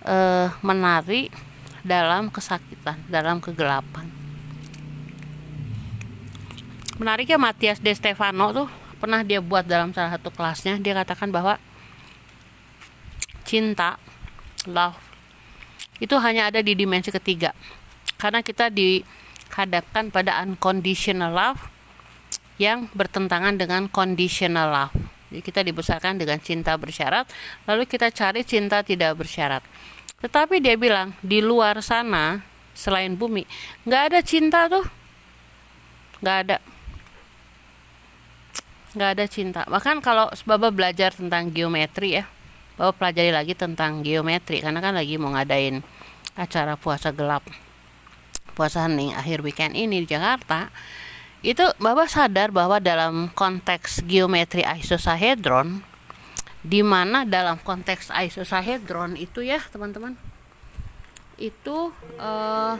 uh, 0.05 0.53
menari 0.61 1.33
dalam 1.81 2.29
kesakitan, 2.29 2.99
dalam 3.09 3.41
kegelapan. 3.41 4.18
Menariknya 6.99 7.39
Matias 7.39 7.79
De 7.79 7.95
Stefano 7.95 8.51
tuh 8.51 8.67
pernah 8.99 9.23
dia 9.23 9.39
buat 9.39 9.63
dalam 9.63 9.95
salah 9.95 10.19
satu 10.19 10.35
kelasnya. 10.35 10.75
Dia 10.83 10.91
katakan 10.99 11.31
bahwa 11.31 11.55
cinta 13.47 13.95
love 14.67 14.99
itu 16.03 16.11
hanya 16.19 16.51
ada 16.51 16.59
di 16.59 16.75
dimensi 16.75 17.07
ketiga. 17.07 17.55
Karena 18.19 18.43
kita 18.43 18.67
dihadapkan 18.67 20.11
pada 20.11 20.43
unconditional 20.43 21.31
love 21.31 21.71
yang 22.59 22.91
bertentangan 22.91 23.55
dengan 23.55 23.87
conditional 23.87 24.67
love. 24.67 24.95
Jadi 25.31 25.39
kita 25.39 25.63
dibesarkan 25.63 26.19
dengan 26.19 26.43
cinta 26.43 26.75
bersyarat 26.75 27.31
lalu 27.63 27.87
kita 27.87 28.11
cari 28.11 28.43
cinta 28.43 28.83
tidak 28.83 29.15
bersyarat. 29.15 29.63
Tetapi 30.19 30.59
dia 30.59 30.75
bilang 30.75 31.15
di 31.23 31.39
luar 31.39 31.79
sana 31.79 32.43
selain 32.75 33.15
bumi 33.15 33.47
nggak 33.87 34.01
ada 34.11 34.19
cinta 34.19 34.67
tuh, 34.67 34.83
nggak 36.19 36.37
ada, 36.43 36.57
nggak 38.93 39.09
ada 39.17 39.25
cinta. 39.29 39.61
Bahkan 39.69 40.01
kalau 40.01 40.31
Baba 40.45 40.73
belajar 40.73 41.13
tentang 41.13 41.53
geometri 41.53 42.21
ya, 42.21 42.25
Baba 42.79 42.95
pelajari 42.95 43.31
lagi 43.33 43.53
tentang 43.53 44.01
geometri 44.01 44.63
karena 44.63 44.79
kan 44.81 44.95
lagi 44.97 45.19
mau 45.19 45.33
ngadain 45.33 45.81
acara 46.39 46.79
puasa 46.79 47.11
gelap, 47.11 47.45
puasa 48.55 48.87
hening 48.87 49.13
akhir 49.13 49.45
weekend 49.45 49.75
ini 49.77 50.01
di 50.03 50.07
Jakarta. 50.09 50.71
Itu 51.45 51.71
Baba 51.79 52.09
sadar 52.09 52.51
bahwa 52.51 52.81
dalam 52.83 53.31
konteks 53.31 54.03
geometri 54.03 54.65
isosahedron 54.65 55.85
di 56.59 56.83
mana 56.83 57.23
dalam 57.23 57.55
konteks 57.55 58.11
isosahedron 58.11 59.15
itu 59.15 59.39
ya 59.39 59.63
teman-teman 59.71 60.19
itu 61.39 61.95
uh, 62.19 62.75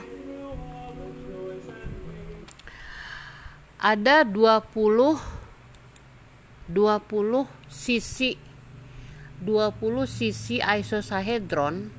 ada 3.80 4.20
20 4.28 5.39
20 6.70 7.46
sisi 7.66 8.38
20 9.42 10.06
sisi 10.06 10.62
isosahedron 10.62 11.90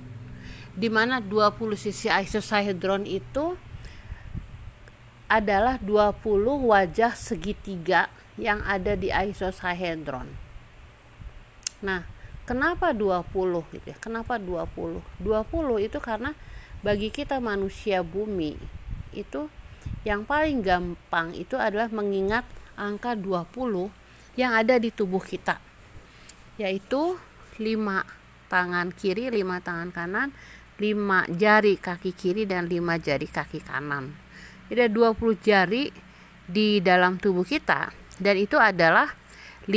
di 0.71 0.87
mana 0.87 1.19
20 1.19 1.75
sisi 1.75 2.07
isosahedron 2.07 3.03
itu 3.03 3.59
adalah 5.27 5.79
20 5.83 6.23
wajah 6.67 7.15
segitiga 7.15 8.07
yang 8.39 8.63
ada 8.63 8.95
di 8.95 9.11
isosahedron 9.11 10.51
Nah, 11.81 12.05
kenapa 12.45 12.93
20 12.93 13.65
gitu 13.73 13.85
ya? 13.89 13.97
Kenapa 13.97 14.37
20? 14.37 15.01
20 15.17 15.81
itu 15.81 15.97
karena 15.97 16.37
bagi 16.85 17.09
kita 17.09 17.41
manusia 17.41 18.05
bumi 18.05 18.57
itu 19.11 19.49
yang 20.05 20.25
paling 20.25 20.61
gampang 20.61 21.33
itu 21.33 21.57
adalah 21.57 21.89
mengingat 21.89 22.45
angka 22.77 23.17
20 23.17 23.89
yang 24.35 24.55
ada 24.55 24.77
di 24.77 24.91
tubuh 24.91 25.21
kita. 25.21 25.59
Yaitu 26.59 27.17
5 27.57 27.61
tangan 28.51 28.91
kiri, 28.91 29.31
5 29.31 29.65
tangan 29.65 29.89
kanan, 29.91 30.29
5 30.79 31.31
jari 31.35 31.77
kaki 31.79 32.11
kiri 32.15 32.43
dan 32.47 32.67
5 32.67 32.99
jari 32.99 33.27
kaki 33.27 33.59
kanan. 33.63 34.11
Jadi 34.71 34.87
ada 34.87 34.93
20 34.93 35.39
jari 35.39 35.91
di 36.47 36.83
dalam 36.83 37.19
tubuh 37.19 37.43
kita 37.43 37.91
dan 38.19 38.35
itu 38.35 38.55
adalah 38.59 39.07
5 39.67 39.71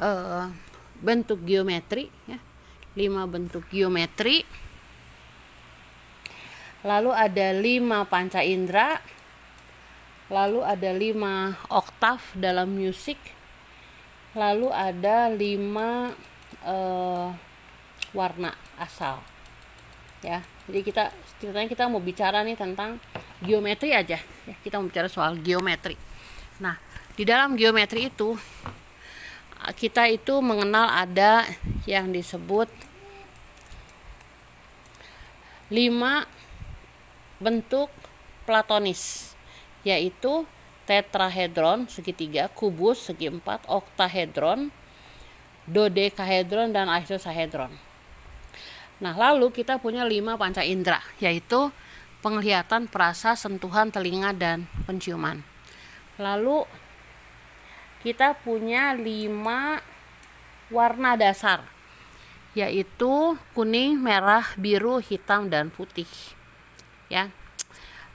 uh, 0.00 0.46
bentuk 0.98 1.46
geometri 1.46 2.10
ya 2.26 2.38
lima 2.98 3.30
bentuk 3.30 3.62
geometri 3.70 4.42
lalu 6.82 7.10
ada 7.14 7.54
lima 7.54 8.02
panca 8.06 8.42
indera 8.42 8.98
lalu 10.28 10.60
ada 10.60 10.90
lima 10.92 11.56
oktav 11.72 12.20
dalam 12.36 12.68
musik. 12.72 13.16
Lalu 14.36 14.68
ada 14.68 15.32
lima 15.32 16.12
uh, 16.62 17.32
warna 18.12 18.52
asal. 18.76 19.24
Ya 20.20 20.44
jadi 20.68 20.80
kita 20.84 21.04
ceritanya 21.40 21.68
kita 21.68 21.84
mau 21.88 22.02
bicara 22.02 22.44
nih 22.44 22.56
tentang 22.56 23.00
geometri 23.40 23.96
aja. 23.96 24.20
Ya 24.20 24.54
kita 24.60 24.78
mau 24.78 24.88
bicara 24.88 25.08
soal 25.08 25.40
geometri. 25.40 25.96
Nah 26.60 26.76
di 27.16 27.24
dalam 27.24 27.56
geometri 27.56 28.12
itu 28.12 28.36
kita 29.74 30.06
itu 30.06 30.38
mengenal 30.38 30.86
ada 30.86 31.42
yang 31.88 32.14
disebut 32.14 32.70
lima 35.68 36.24
bentuk 37.42 37.92
platonis 38.48 39.27
yaitu 39.88 40.44
tetrahedron 40.84 41.88
segitiga, 41.88 42.52
kubus 42.52 43.08
segi 43.08 43.32
empat, 43.32 43.64
oktahedron, 43.68 44.68
dodekahedron 45.64 46.72
dan 46.72 46.88
isosahedron. 47.00 47.72
Nah, 48.98 49.14
lalu 49.14 49.52
kita 49.52 49.80
punya 49.80 50.04
lima 50.04 50.36
panca 50.36 50.60
indera, 50.64 51.00
yaitu 51.22 51.70
penglihatan, 52.20 52.90
perasa, 52.90 53.32
sentuhan, 53.38 53.88
telinga, 53.88 54.34
dan 54.34 54.66
penciuman. 54.84 55.40
Lalu 56.18 56.66
kita 58.02 58.34
punya 58.42 58.92
lima 58.92 59.78
warna 60.68 61.14
dasar 61.14 61.78
yaitu 62.58 63.38
kuning, 63.54 64.02
merah, 64.02 64.42
biru, 64.58 64.98
hitam 64.98 65.46
dan 65.46 65.70
putih. 65.70 66.10
Ya. 67.06 67.30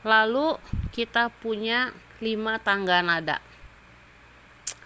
Lalu 0.03 0.59
kita 0.91 1.31
punya 1.31 1.95
lima 2.19 2.59
tangga 2.59 2.99
nada. 2.99 3.39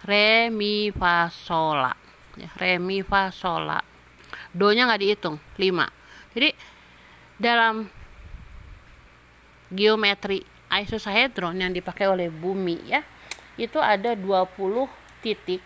Re, 0.06 0.48
mi, 0.48 0.94
fa, 0.94 1.26
sol, 1.30 1.82
Ya, 2.38 2.48
re, 2.54 2.78
mi, 2.78 3.02
fa, 3.02 3.34
sol, 3.34 3.66
Do-nya 4.54 4.86
nggak 4.86 5.02
dihitung, 5.02 5.36
lima. 5.58 5.90
Jadi 6.32 6.54
dalam 7.38 7.90
geometri 9.70 10.42
isosahedron 10.68 11.56
yang 11.60 11.72
dipakai 11.72 12.08
oleh 12.08 12.28
bumi 12.28 12.88
ya 12.88 13.04
itu 13.60 13.80
ada 13.80 14.14
20 14.16 14.88
titik 15.24 15.64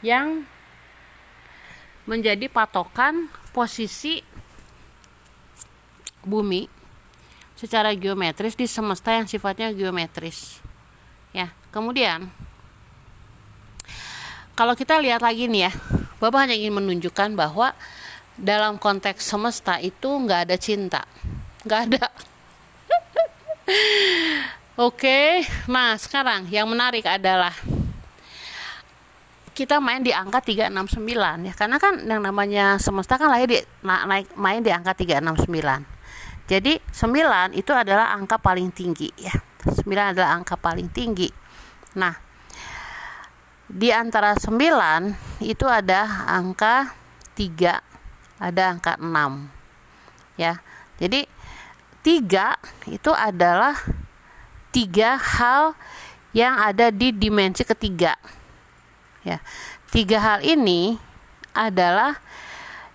yang 0.00 0.46
menjadi 2.06 2.46
patokan 2.46 3.26
posisi 3.50 4.22
bumi 6.22 6.75
secara 7.56 7.96
geometris 7.96 8.54
di 8.54 8.68
semesta 8.68 9.16
yang 9.16 9.24
sifatnya 9.24 9.72
geometris. 9.72 10.60
Ya, 11.32 11.50
kemudian 11.72 12.28
kalau 14.56 14.76
kita 14.76 15.00
lihat 15.00 15.24
lagi 15.24 15.48
nih 15.48 15.68
ya, 15.68 15.72
Bapak 16.16 16.48
hanya 16.48 16.56
ingin 16.56 16.76
menunjukkan 16.76 17.36
bahwa 17.36 17.76
dalam 18.36 18.76
konteks 18.76 19.24
semesta 19.24 19.80
itu 19.80 20.08
nggak 20.08 20.48
ada 20.48 20.56
cinta, 20.60 21.02
nggak 21.64 21.80
ada. 21.88 22.06
Oke, 24.88 25.44
nah 25.68 25.96
sekarang 25.96 26.48
yang 26.52 26.68
menarik 26.68 27.04
adalah 27.08 27.52
kita 29.56 29.80
main 29.80 30.04
di 30.04 30.12
angka 30.12 30.44
369 30.44 31.48
ya 31.48 31.52
karena 31.56 31.80
kan 31.80 31.96
yang 32.04 32.20
namanya 32.20 32.76
semesta 32.76 33.16
kan 33.16 33.32
lahir 33.32 33.48
di 33.48 33.58
naik 33.80 34.36
main 34.36 34.60
di 34.60 34.68
angka 34.68 34.92
369 34.92 35.95
Jadi 36.46 36.78
9 36.78 37.58
itu 37.58 37.74
adalah 37.74 38.14
angka 38.14 38.38
paling 38.38 38.70
tinggi 38.70 39.10
ya. 39.18 39.34
9 39.66 39.82
adalah 40.14 40.38
angka 40.38 40.54
paling 40.54 40.86
tinggi. 40.94 41.26
Nah, 41.98 42.14
di 43.66 43.90
antara 43.90 44.38
9 44.38 45.42
itu 45.42 45.66
ada 45.66 46.06
angka 46.30 46.94
3, 47.34 47.82
ada 48.38 48.62
angka 48.70 48.94
6. 49.02 49.50
Ya. 50.38 50.62
Jadi 51.02 51.26
3 52.06 52.54
itu 52.94 53.10
adalah 53.10 53.74
tiga 54.70 55.18
hal 55.18 55.74
yang 56.30 56.54
ada 56.54 56.94
di 56.94 57.10
dimensi 57.10 57.66
ketiga. 57.66 58.14
Ya. 59.26 59.42
Tiga 59.90 60.22
hal 60.22 60.46
ini 60.46 60.94
adalah 61.56 62.22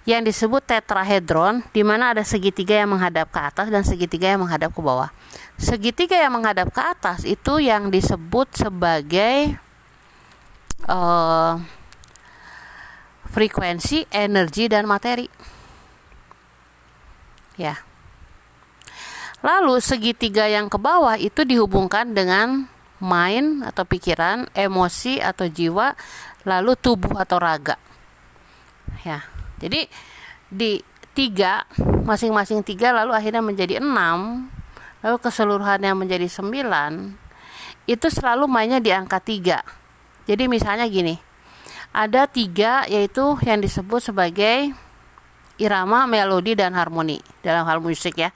yang 0.05 0.25
disebut 0.25 0.65
tetrahedron 0.65 1.61
di 1.69 1.85
mana 1.85 2.13
ada 2.13 2.25
segitiga 2.25 2.81
yang 2.81 2.97
menghadap 2.97 3.29
ke 3.29 3.37
atas 3.37 3.67
dan 3.69 3.85
segitiga 3.85 4.33
yang 4.33 4.41
menghadap 4.41 4.73
ke 4.73 4.81
bawah. 4.81 5.13
Segitiga 5.61 6.17
yang 6.17 6.33
menghadap 6.33 6.73
ke 6.73 6.81
atas 6.81 7.21
itu 7.21 7.61
yang 7.61 7.93
disebut 7.93 8.49
sebagai 8.57 9.61
uh, 10.89 11.61
frekuensi, 13.29 14.09
energi 14.09 14.65
dan 14.67 14.89
materi. 14.89 15.29
Ya. 17.55 17.77
Lalu 19.45 19.81
segitiga 19.81 20.45
yang 20.49 20.69
ke 20.69 20.77
bawah 20.77 21.17
itu 21.17 21.45
dihubungkan 21.45 22.13
dengan 22.13 22.65
mind 23.01 23.65
atau 23.65 23.85
pikiran, 23.85 24.49
emosi 24.53 25.17
atau 25.17 25.49
jiwa, 25.49 25.97
lalu 26.45 26.73
tubuh 26.77 27.17
atau 27.17 27.37
raga. 27.41 27.77
Ya. 29.01 29.30
Jadi 29.61 29.85
di 30.51 30.81
tiga 31.13 31.63
masing-masing 32.03 32.65
tiga 32.65 32.91
lalu 32.91 33.13
akhirnya 33.13 33.43
menjadi 33.43 33.83
enam 33.83 34.47
lalu 35.03 35.17
keseluruhannya 35.19 35.91
menjadi 35.95 36.27
sembilan 36.27 37.19
itu 37.85 38.07
selalu 38.07 38.47
mainnya 38.47 38.79
di 38.79 38.91
angka 38.91 39.19
tiga. 39.19 39.61
Jadi 40.25 40.47
misalnya 40.47 40.87
gini 40.87 41.15
ada 41.91 42.25
tiga 42.25 42.87
yaitu 42.87 43.35
yang 43.43 43.59
disebut 43.59 44.11
sebagai 44.11 44.71
irama 45.59 46.07
melodi 46.07 46.55
dan 46.55 46.73
harmoni 46.73 47.19
dalam 47.43 47.67
hal 47.67 47.83
musik 47.83 48.17
ya. 48.17 48.31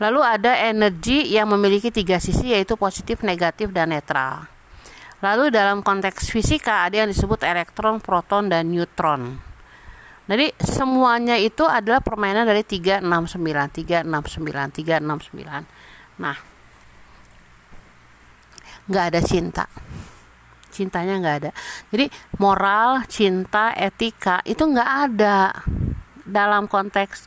Lalu 0.00 0.20
ada 0.24 0.56
energi 0.56 1.30
yang 1.30 1.52
memiliki 1.52 1.92
tiga 1.92 2.18
sisi 2.18 2.52
yaitu 2.52 2.74
positif 2.74 3.22
negatif 3.22 3.70
dan 3.70 3.94
netral. 3.94 4.46
Lalu 5.22 5.54
dalam 5.54 5.86
konteks 5.86 6.34
fisika 6.34 6.82
ada 6.82 7.06
yang 7.06 7.08
disebut 7.08 7.46
elektron 7.46 8.02
proton 8.02 8.50
dan 8.50 8.66
neutron 8.74 9.51
jadi 10.22 10.54
semuanya 10.62 11.34
itu 11.34 11.66
adalah 11.66 11.98
permainan 11.98 12.46
dari 12.46 12.62
369, 12.62 13.02
369, 13.82 14.70
369. 14.70 16.22
Nah, 16.22 16.36
nggak 18.86 19.04
ada 19.10 19.20
cinta. 19.20 19.64
Cintanya 20.70 21.18
nggak 21.18 21.36
ada. 21.42 21.50
Jadi 21.90 22.06
moral, 22.38 23.02
cinta, 23.10 23.74
etika 23.74 24.40
itu 24.46 24.62
nggak 24.62 24.90
ada 25.10 25.52
dalam 26.22 26.70
konteks 26.70 27.26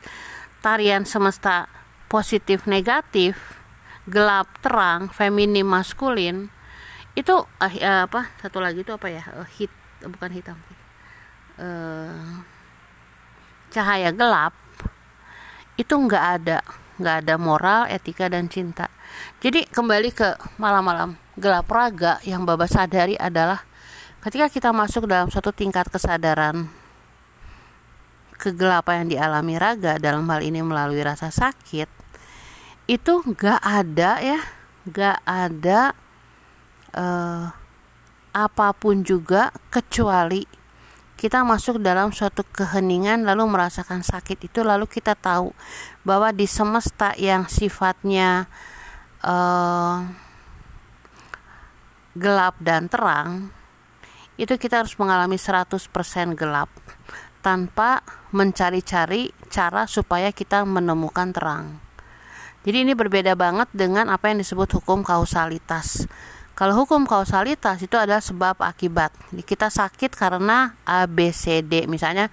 tarian 0.64 1.04
semesta 1.04 1.68
positif 2.08 2.64
negatif, 2.64 3.60
gelap 4.08 4.48
terang, 4.64 5.12
feminim 5.12 5.68
maskulin. 5.68 6.48
Itu 7.12 7.44
uh, 7.44 8.04
apa? 8.08 8.32
Satu 8.40 8.58
lagi 8.64 8.80
itu 8.80 8.90
apa 8.90 9.06
ya? 9.12 9.22
Uh, 9.36 9.48
hit 9.60 9.70
bukan 10.00 10.32
hitam. 10.32 10.58
Uh, 11.60 12.55
cahaya 13.76 14.08
gelap 14.08 14.56
itu 15.76 15.92
nggak 15.92 16.24
ada 16.40 16.64
nggak 16.96 17.16
ada 17.20 17.34
moral 17.36 17.84
etika 17.92 18.32
dan 18.32 18.48
cinta. 18.48 18.88
Jadi 19.44 19.68
kembali 19.68 20.08
ke 20.16 20.56
malam-malam 20.56 21.20
gelap 21.36 21.68
raga 21.68 22.16
yang 22.24 22.48
Baba 22.48 22.64
sadari 22.64 23.20
adalah 23.20 23.60
ketika 24.24 24.48
kita 24.48 24.70
masuk 24.72 25.04
dalam 25.04 25.28
suatu 25.28 25.52
tingkat 25.52 25.92
kesadaran 25.92 26.72
kegelapan 28.40 29.04
yang 29.04 29.08
dialami 29.12 29.60
raga 29.60 30.00
dalam 30.00 30.24
hal 30.32 30.40
ini 30.40 30.64
melalui 30.64 31.04
rasa 31.04 31.28
sakit 31.28 31.88
itu 32.88 33.12
nggak 33.24 33.60
ada 33.60 34.20
ya 34.24 34.40
nggak 34.88 35.18
ada 35.24 35.80
uh, 36.96 37.44
apa 38.36 38.68
pun 38.76 39.00
juga 39.04 39.52
kecuali 39.72 40.44
kita 41.16 41.42
masuk 41.48 41.80
dalam 41.80 42.12
suatu 42.12 42.44
keheningan 42.44 43.24
lalu 43.24 43.48
merasakan 43.48 44.04
sakit 44.04 44.52
itu 44.52 44.60
lalu 44.60 44.84
kita 44.84 45.16
tahu 45.16 45.56
bahwa 46.04 46.28
di 46.30 46.44
semesta 46.44 47.16
yang 47.16 47.48
sifatnya 47.48 48.44
uh, 49.24 50.04
gelap 52.12 52.60
dan 52.60 52.92
terang 52.92 53.48
itu 54.36 54.52
kita 54.60 54.84
harus 54.84 54.92
mengalami 55.00 55.40
100% 55.40 55.88
gelap 56.36 56.68
tanpa 57.40 58.04
mencari-cari 58.36 59.32
cara 59.48 59.88
supaya 59.88 60.28
kita 60.34 60.68
menemukan 60.68 61.32
terang. 61.32 61.80
Jadi 62.66 62.82
ini 62.82 62.92
berbeda 62.98 63.38
banget 63.38 63.70
dengan 63.70 64.10
apa 64.10 64.28
yang 64.28 64.42
disebut 64.42 64.82
hukum 64.82 65.06
kausalitas. 65.06 66.04
Kalau 66.56 66.72
hukum 66.72 67.04
kausalitas 67.04 67.84
itu 67.84 68.00
adalah 68.00 68.24
sebab 68.24 68.56
akibat. 68.64 69.12
Kita 69.44 69.68
sakit 69.68 70.16
karena 70.16 70.72
A, 70.88 71.04
B, 71.04 71.28
C, 71.28 71.60
D. 71.60 71.84
Misalnya 71.84 72.32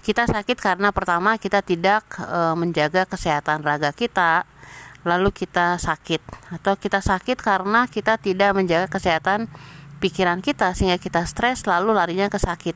kita 0.00 0.24
sakit 0.24 0.56
karena 0.56 0.88
pertama 0.96 1.36
kita 1.36 1.60
tidak 1.60 2.08
e, 2.24 2.56
menjaga 2.56 3.04
kesehatan 3.04 3.60
raga 3.60 3.92
kita, 3.92 4.48
lalu 5.04 5.28
kita 5.28 5.76
sakit. 5.76 6.24
Atau 6.56 6.80
kita 6.80 7.04
sakit 7.04 7.36
karena 7.36 7.84
kita 7.84 8.16
tidak 8.16 8.56
menjaga 8.56 8.88
kesehatan 8.88 9.52
pikiran 10.00 10.40
kita 10.40 10.72
sehingga 10.72 10.96
kita 10.96 11.28
stres 11.28 11.68
lalu 11.68 11.92
larinya 11.92 12.32
ke 12.32 12.40
sakit. 12.40 12.72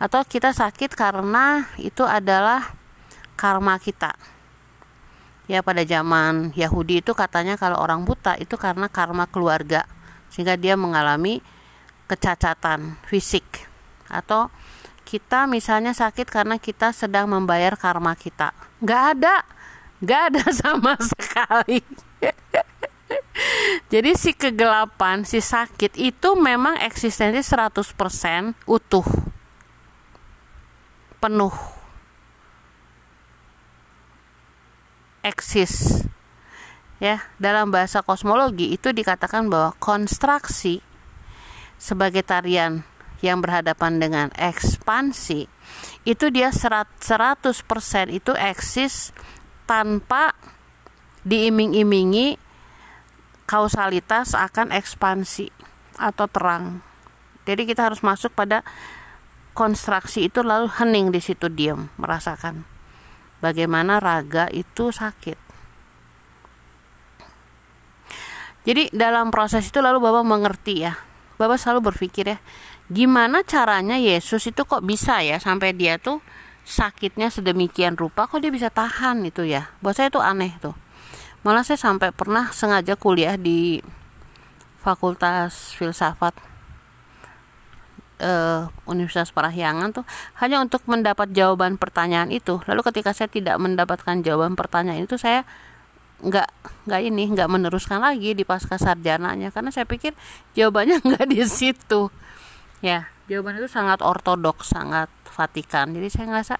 Atau 0.00 0.24
kita 0.24 0.56
sakit 0.56 0.96
karena 0.96 1.68
itu 1.76 2.08
adalah 2.08 2.72
karma 3.36 3.76
kita. 3.76 4.16
Ya 5.44 5.60
pada 5.60 5.84
zaman 5.84 6.56
Yahudi 6.56 7.04
itu 7.04 7.12
katanya 7.12 7.60
kalau 7.60 7.76
orang 7.76 8.08
buta 8.08 8.32
itu 8.40 8.56
karena 8.56 8.88
karma 8.88 9.28
keluarga 9.28 9.84
sehingga 10.32 10.56
dia 10.56 10.80
mengalami 10.80 11.44
kecacatan 12.08 12.96
fisik. 13.04 13.44
Atau 14.08 14.48
kita 15.04 15.44
misalnya 15.44 15.92
sakit 15.92 16.24
karena 16.32 16.56
kita 16.56 16.96
sedang 16.96 17.28
membayar 17.28 17.76
karma 17.76 18.16
kita. 18.16 18.56
Nggak 18.80 19.02
ada. 19.16 19.36
Nggak 20.00 20.22
ada 20.32 20.44
sama 20.64 20.96
sekali. 20.96 21.84
Jadi 23.92 24.16
si 24.16 24.32
kegelapan 24.32 25.28
si 25.28 25.44
sakit 25.44 26.00
itu 26.00 26.28
memang 26.32 26.80
eksistensi 26.80 27.44
100% 27.44 27.84
utuh. 28.64 29.04
Penuh. 31.20 31.52
Eksis 35.22 36.02
ya 37.02 37.18
dalam 37.42 37.74
bahasa 37.74 37.98
kosmologi 38.06 38.70
itu 38.70 38.94
dikatakan 38.94 39.50
bahwa 39.50 39.74
konstruksi 39.82 40.78
sebagai 41.74 42.22
tarian 42.22 42.86
yang 43.26 43.42
berhadapan 43.42 43.98
dengan 43.98 44.26
ekspansi 44.38 45.50
itu 46.06 46.26
dia 46.30 46.54
100% 46.54 46.94
itu 48.14 48.32
eksis 48.38 49.10
tanpa 49.66 50.30
diiming-imingi 51.26 52.38
kausalitas 53.50 54.38
akan 54.38 54.70
ekspansi 54.70 55.50
atau 55.98 56.26
terang. 56.30 56.86
Jadi 57.42 57.66
kita 57.66 57.90
harus 57.90 58.02
masuk 58.06 58.30
pada 58.30 58.62
konstruksi 59.58 60.30
itu 60.30 60.46
lalu 60.46 60.70
hening 60.70 61.10
di 61.10 61.18
situ 61.18 61.50
diam 61.50 61.90
merasakan 61.98 62.62
bagaimana 63.42 63.98
raga 63.98 64.46
itu 64.54 64.94
sakit 64.94 65.36
jadi 68.62 68.92
dalam 68.94 69.34
proses 69.34 69.66
itu 69.66 69.78
lalu 69.82 69.98
Bapak 69.98 70.22
mengerti 70.22 70.86
ya. 70.86 70.94
Bapak 71.40 71.58
selalu 71.58 71.90
berpikir 71.90 72.36
ya 72.36 72.38
gimana 72.92 73.40
caranya 73.46 73.96
Yesus 73.96 74.44
itu 74.52 74.68
kok 74.68 74.84
bisa 74.84 75.24
ya 75.24 75.40
sampai 75.40 75.72
dia 75.72 75.96
tuh 75.96 76.20
sakitnya 76.62 77.32
sedemikian 77.32 77.96
rupa 77.96 78.28
kok 78.28 78.38
dia 78.44 78.52
bisa 78.52 78.68
tahan 78.68 79.24
itu 79.24 79.48
ya? 79.48 79.72
Buat 79.80 79.98
saya 79.98 80.08
itu 80.12 80.20
aneh 80.20 80.52
tuh. 80.60 80.76
Malah 81.42 81.66
saya 81.66 81.80
sampai 81.80 82.14
pernah 82.14 82.54
sengaja 82.54 82.94
kuliah 82.94 83.34
di 83.34 83.82
Fakultas 84.78 85.74
Filsafat 85.74 86.38
uh, 88.22 88.70
Universitas 88.86 89.34
Parahyangan 89.34 89.90
tuh 89.90 90.06
hanya 90.38 90.62
untuk 90.62 90.86
mendapat 90.86 91.34
jawaban 91.34 91.82
pertanyaan 91.82 92.30
itu. 92.30 92.62
Lalu 92.70 92.86
ketika 92.86 93.10
saya 93.10 93.26
tidak 93.26 93.58
mendapatkan 93.58 94.22
jawaban 94.22 94.54
pertanyaan 94.54 95.02
itu 95.02 95.18
saya 95.18 95.42
nggak 96.22 96.48
nggak 96.86 97.00
ini 97.02 97.24
nggak 97.34 97.50
meneruskan 97.50 97.98
lagi 97.98 98.32
di 98.32 98.46
pasca 98.46 98.78
sarjananya. 98.78 99.50
Karena 99.50 99.74
saya 99.74 99.84
pikir 99.84 100.14
jawabannya 100.54 101.02
nggak 101.06 101.26
di 101.28 101.42
situ. 101.44 102.08
Ya 102.82 103.10
jawaban 103.30 103.58
itu 103.58 103.68
sangat 103.70 104.00
ortodoks 104.02 104.70
sangat 104.70 105.10
Vatikan. 105.32 105.90
Jadi 105.96 106.08
saya 106.12 106.26
ngerasa 106.28 106.54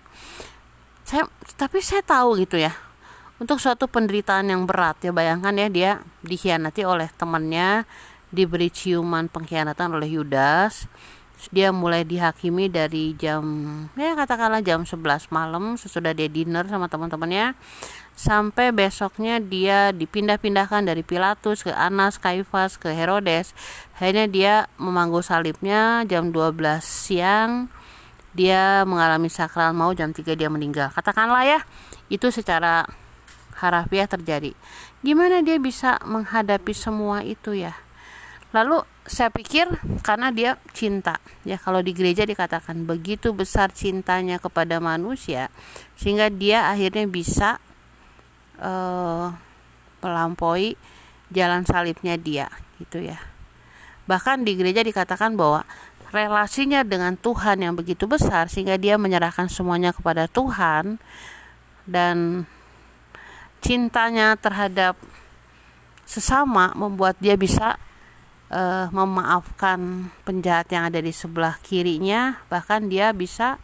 saya 1.05 1.29
tapi 1.55 1.79
saya 1.85 2.03
tahu 2.03 2.41
gitu 2.41 2.59
ya. 2.59 2.73
Untuk 3.43 3.59
suatu 3.59 3.91
penderitaan 3.91 4.55
yang 4.55 4.65
berat 4.71 5.03
ya 5.03 5.11
bayangkan 5.11 5.55
ya 5.59 5.69
dia 5.69 5.91
dikhianati 6.23 6.87
oleh 6.87 7.11
temannya 7.19 7.83
diberi 8.33 8.73
ciuman 8.73 9.29
pengkhianatan 9.29 9.99
oleh 9.99 10.09
Yudas 10.17 10.89
dia 11.51 11.75
mulai 11.75 12.07
dihakimi 12.07 12.71
dari 12.71 13.19
jam 13.19 13.43
ya 13.99 14.15
katakanlah 14.15 14.63
jam 14.63 14.87
11 14.87 15.33
malam 15.35 15.75
sesudah 15.75 16.15
dia 16.15 16.31
dinner 16.31 16.69
sama 16.71 16.87
teman-temannya 16.87 17.59
sampai 18.13 18.71
besoknya 18.71 19.41
dia 19.41 19.91
dipindah-pindahkan 19.91 20.85
dari 20.85 21.03
Pilatus 21.03 21.65
ke 21.65 21.73
Anas, 21.73 22.21
Kaifas 22.21 22.77
ke 22.77 22.93
Herodes. 22.93 23.57
Akhirnya 23.97 24.27
dia 24.29 24.55
memanggul 24.77 25.25
salibnya 25.25 26.05
jam 26.07 26.31
12 26.31 26.85
siang. 26.85 27.73
Dia 28.33 28.85
mengalami 28.89 29.29
sakral 29.29 29.77
mau 29.77 29.93
jam 29.93 30.13
3 30.13 30.39
dia 30.39 30.49
meninggal. 30.49 30.89
Katakanlah 30.93 31.45
ya, 31.45 31.61
itu 32.09 32.33
secara 32.33 32.89
harafiah 33.61 34.09
terjadi. 34.09 34.57
Gimana 35.05 35.45
dia 35.45 35.61
bisa 35.61 36.01
menghadapi 36.09 36.73
semua 36.73 37.21
itu 37.21 37.53
ya? 37.53 37.77
Lalu 38.53 38.85
saya 39.09 39.33
pikir 39.33 39.67
karena 40.05 40.29
dia 40.29 40.61
cinta. 40.77 41.19
Ya 41.43 41.57
kalau 41.57 41.81
di 41.81 41.97
gereja 41.97 42.29
dikatakan 42.29 42.85
begitu 42.85 43.33
besar 43.33 43.73
cintanya 43.73 44.37
kepada 44.37 44.79
manusia 44.79 45.49
sehingga 45.97 46.29
dia 46.29 46.69
akhirnya 46.69 47.09
bisa 47.09 47.57
uh, 48.61 49.33
melampaui 50.05 50.77
jalan 51.33 51.65
salibnya 51.65 52.21
dia 52.21 52.53
gitu 52.77 53.01
ya. 53.01 53.19
Bahkan 54.05 54.45
di 54.45 54.53
gereja 54.55 54.85
dikatakan 54.85 55.33
bahwa 55.35 55.65
relasinya 56.13 56.85
dengan 56.85 57.17
Tuhan 57.17 57.65
yang 57.65 57.73
begitu 57.73 58.05
besar 58.05 58.53
sehingga 58.53 58.77
dia 58.77 59.01
menyerahkan 59.01 59.49
semuanya 59.49 59.97
kepada 59.97 60.29
Tuhan 60.29 61.01
dan 61.89 62.45
cintanya 63.65 64.37
terhadap 64.37 64.99
sesama 66.05 66.77
membuat 66.77 67.17
dia 67.17 67.39
bisa 67.41 67.81
uh, 68.53 68.87
memaafkan 68.93 70.13
penjahat 70.29 70.69
yang 70.71 70.87
ada 70.93 71.01
di 71.01 71.11
sebelah 71.11 71.57
kirinya 71.65 72.39
bahkan 72.53 72.87
dia 72.87 73.11
bisa 73.17 73.57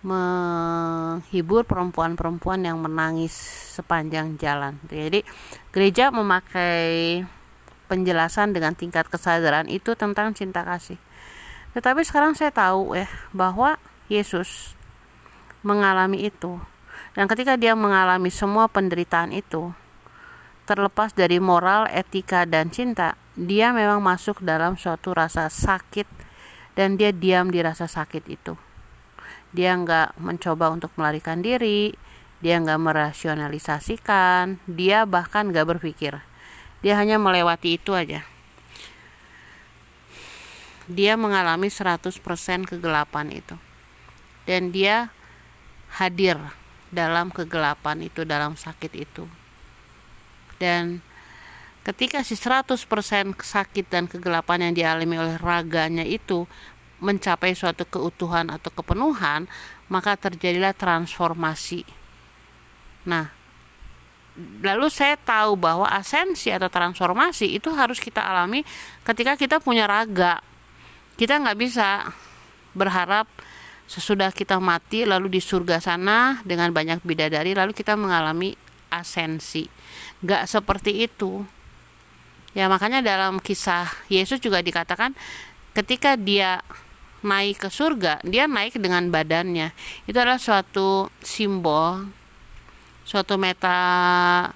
menghibur 0.00 1.68
perempuan-perempuan 1.68 2.64
yang 2.64 2.80
menangis 2.80 3.36
sepanjang 3.76 4.40
jalan. 4.40 4.80
Jadi 4.88 5.24
gereja 5.72 6.08
memakai 6.08 7.20
penjelasan 7.84 8.56
dengan 8.56 8.72
tingkat 8.72 9.12
kesadaran 9.12 9.68
itu 9.68 9.92
tentang 9.98 10.32
cinta 10.32 10.64
kasih. 10.64 10.96
Tetapi 11.76 12.00
sekarang 12.06 12.32
saya 12.32 12.48
tahu 12.48 12.96
ya 12.96 13.08
bahwa 13.36 13.76
Yesus 14.08 14.72
mengalami 15.60 16.24
itu. 16.24 16.58
Dan 17.12 17.26
ketika 17.28 17.58
dia 17.58 17.74
mengalami 17.74 18.30
semua 18.30 18.70
penderitaan 18.70 19.34
itu, 19.34 19.74
terlepas 20.64 21.10
dari 21.10 21.42
moral, 21.42 21.90
etika, 21.90 22.46
dan 22.46 22.70
cinta, 22.70 23.18
dia 23.40 23.72
memang 23.72 24.04
masuk 24.04 24.44
dalam 24.44 24.76
suatu 24.76 25.16
rasa 25.16 25.48
sakit 25.48 26.04
dan 26.76 27.00
dia 27.00 27.08
diam 27.08 27.48
di 27.48 27.64
rasa 27.64 27.88
sakit 27.88 28.24
itu. 28.28 28.52
Dia 29.56 29.72
nggak 29.80 30.20
mencoba 30.20 30.68
untuk 30.68 30.92
melarikan 31.00 31.40
diri, 31.40 31.96
dia 32.44 32.60
nggak 32.60 32.76
merasionalisasikan, 32.76 34.60
dia 34.68 35.08
bahkan 35.08 35.48
nggak 35.48 35.76
berpikir. 35.76 36.20
Dia 36.84 37.00
hanya 37.00 37.16
melewati 37.16 37.80
itu 37.80 37.96
aja. 37.96 38.28
Dia 40.90 41.16
mengalami 41.16 41.72
100% 41.72 42.12
kegelapan 42.68 43.26
itu. 43.32 43.56
Dan 44.44 44.68
dia 44.68 45.08
hadir 45.96 46.36
dalam 46.92 47.32
kegelapan 47.32 48.04
itu, 48.04 48.28
dalam 48.28 48.56
sakit 48.56 48.92
itu. 48.96 49.24
Dan 50.60 51.00
ketika 51.80 52.20
si 52.20 52.36
100% 52.36 52.76
sakit 53.40 53.86
dan 53.88 54.04
kegelapan 54.04 54.68
yang 54.68 54.74
dialami 54.76 55.16
oleh 55.16 55.36
raganya 55.40 56.04
itu 56.04 56.44
mencapai 57.00 57.56
suatu 57.56 57.88
keutuhan 57.88 58.52
atau 58.52 58.68
kepenuhan, 58.68 59.48
maka 59.88 60.14
terjadilah 60.20 60.76
transformasi. 60.76 61.82
Nah, 63.08 63.32
lalu 64.60 64.92
saya 64.92 65.16
tahu 65.16 65.56
bahwa 65.56 65.88
asensi 65.88 66.52
atau 66.52 66.68
transformasi 66.68 67.56
itu 67.56 67.72
harus 67.72 67.96
kita 67.98 68.20
alami 68.20 68.62
ketika 69.02 69.34
kita 69.40 69.56
punya 69.58 69.88
raga. 69.88 70.44
Kita 71.16 71.40
nggak 71.40 71.58
bisa 71.58 72.12
berharap 72.76 73.26
sesudah 73.90 74.30
kita 74.30 74.62
mati 74.62 75.02
lalu 75.02 75.26
di 75.26 75.40
surga 75.42 75.82
sana 75.82 76.38
dengan 76.46 76.70
banyak 76.70 77.02
bidadari 77.02 77.56
lalu 77.58 77.74
kita 77.74 77.98
mengalami 77.98 78.54
asensi. 78.92 79.66
Gak 80.22 80.46
seperti 80.46 81.02
itu 81.02 81.42
Ya 82.50 82.66
makanya 82.66 82.98
dalam 82.98 83.38
kisah 83.38 83.86
Yesus 84.10 84.42
juga 84.42 84.58
dikatakan 84.58 85.14
ketika 85.70 86.18
dia 86.18 86.66
naik 87.22 87.62
ke 87.62 87.68
surga, 87.70 88.18
dia 88.26 88.50
naik 88.50 88.74
dengan 88.80 89.06
badannya. 89.12 89.70
Itu 90.10 90.18
adalah 90.18 90.42
suatu 90.42 91.06
simbol, 91.22 92.10
suatu 93.06 93.38
metafora 93.38 94.50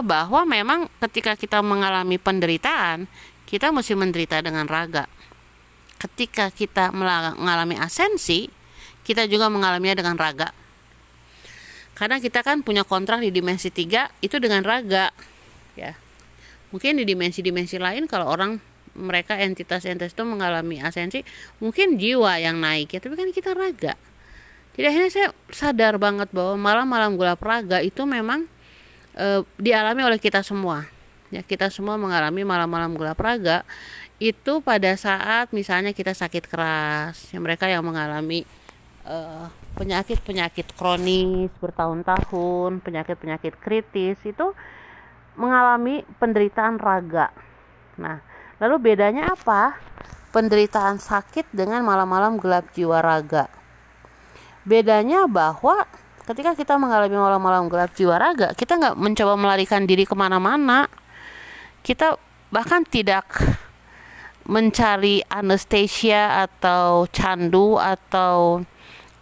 bahwa 0.00 0.48
memang 0.48 0.88
ketika 1.04 1.36
kita 1.36 1.60
mengalami 1.60 2.16
penderitaan, 2.16 3.04
kita 3.44 3.68
mesti 3.74 3.92
menderita 3.92 4.40
dengan 4.40 4.64
raga. 4.64 5.04
Ketika 6.00 6.48
kita 6.48 6.92
mengalami 6.96 7.76
asensi, 7.76 8.48
kita 9.04 9.28
juga 9.28 9.52
mengalaminya 9.52 10.00
dengan 10.00 10.16
raga. 10.16 10.48
Karena 11.96 12.20
kita 12.20 12.44
kan 12.44 12.60
punya 12.60 12.84
kontrak 12.84 13.20
di 13.24 13.32
dimensi 13.32 13.72
tiga 13.72 14.12
itu 14.20 14.36
dengan 14.36 14.60
raga. 14.64 15.08
Ya 15.76 15.96
mungkin 16.76 17.00
di 17.00 17.08
dimensi-dimensi 17.08 17.80
lain 17.80 18.04
kalau 18.04 18.28
orang 18.28 18.60
mereka 18.92 19.40
entitas-entitas 19.40 20.12
itu 20.12 20.24
mengalami 20.28 20.84
asensi 20.84 21.24
mungkin 21.56 21.96
jiwa 21.96 22.36
yang 22.36 22.60
naik 22.60 22.92
ya 22.92 23.00
tapi 23.00 23.16
kan 23.16 23.32
kita 23.32 23.56
raga. 23.56 23.96
Jadi 24.76 24.84
akhirnya 24.92 25.08
saya 25.08 25.28
sadar 25.48 25.96
banget 25.96 26.28
bahwa 26.36 26.60
malam-malam 26.60 27.16
gelap 27.16 27.40
raga 27.40 27.80
itu 27.80 28.04
memang 28.04 28.44
e, 29.16 29.40
dialami 29.56 30.04
oleh 30.04 30.20
kita 30.20 30.44
semua. 30.44 30.84
Ya 31.32 31.40
kita 31.40 31.72
semua 31.72 31.96
mengalami 31.96 32.44
malam-malam 32.44 32.92
gelap 32.92 33.16
raga 33.16 33.64
itu 34.20 34.60
pada 34.60 34.92
saat 35.00 35.48
misalnya 35.56 35.96
kita 35.96 36.12
sakit 36.12 36.44
keras 36.44 37.32
ya 37.32 37.40
mereka 37.40 37.72
yang 37.72 37.84
mengalami 37.84 38.44
penyakit-penyakit 39.76 40.74
kronis 40.74 41.52
bertahun-tahun 41.62 42.80
penyakit-penyakit 42.82 43.54
kritis 43.60 44.18
itu 44.24 44.46
mengalami 45.36 46.02
penderitaan 46.18 46.80
raga. 46.80 47.30
Nah, 48.00 48.20
lalu 48.60 48.92
bedanya 48.92 49.32
apa? 49.32 49.76
Penderitaan 50.32 51.00
sakit 51.00 51.48
dengan 51.52 51.80
malam-malam 51.84 52.36
gelap 52.36 52.68
jiwa 52.76 53.00
raga. 53.00 53.48
Bedanya 54.66 55.24
bahwa 55.30 55.86
ketika 56.26 56.58
kita 56.58 56.74
mengalami 56.76 57.16
malam-malam 57.16 57.70
gelap 57.70 57.94
jiwa 57.94 58.18
raga, 58.18 58.52
kita 58.52 58.76
nggak 58.76 58.96
mencoba 58.98 59.38
melarikan 59.38 59.86
diri 59.86 60.04
ke 60.04 60.12
mana-mana. 60.12 60.90
Kita 61.80 62.18
bahkan 62.50 62.82
tidak 62.82 63.30
mencari 64.46 65.22
anestesia 65.26 66.46
atau 66.46 67.06
candu 67.10 67.78
atau 67.78 68.62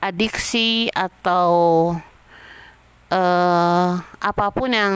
adiksi 0.05 0.92
atau 0.92 1.48
uh, 3.09 3.90
apa 4.20 4.46
pun 4.53 4.68
yang 4.68 4.94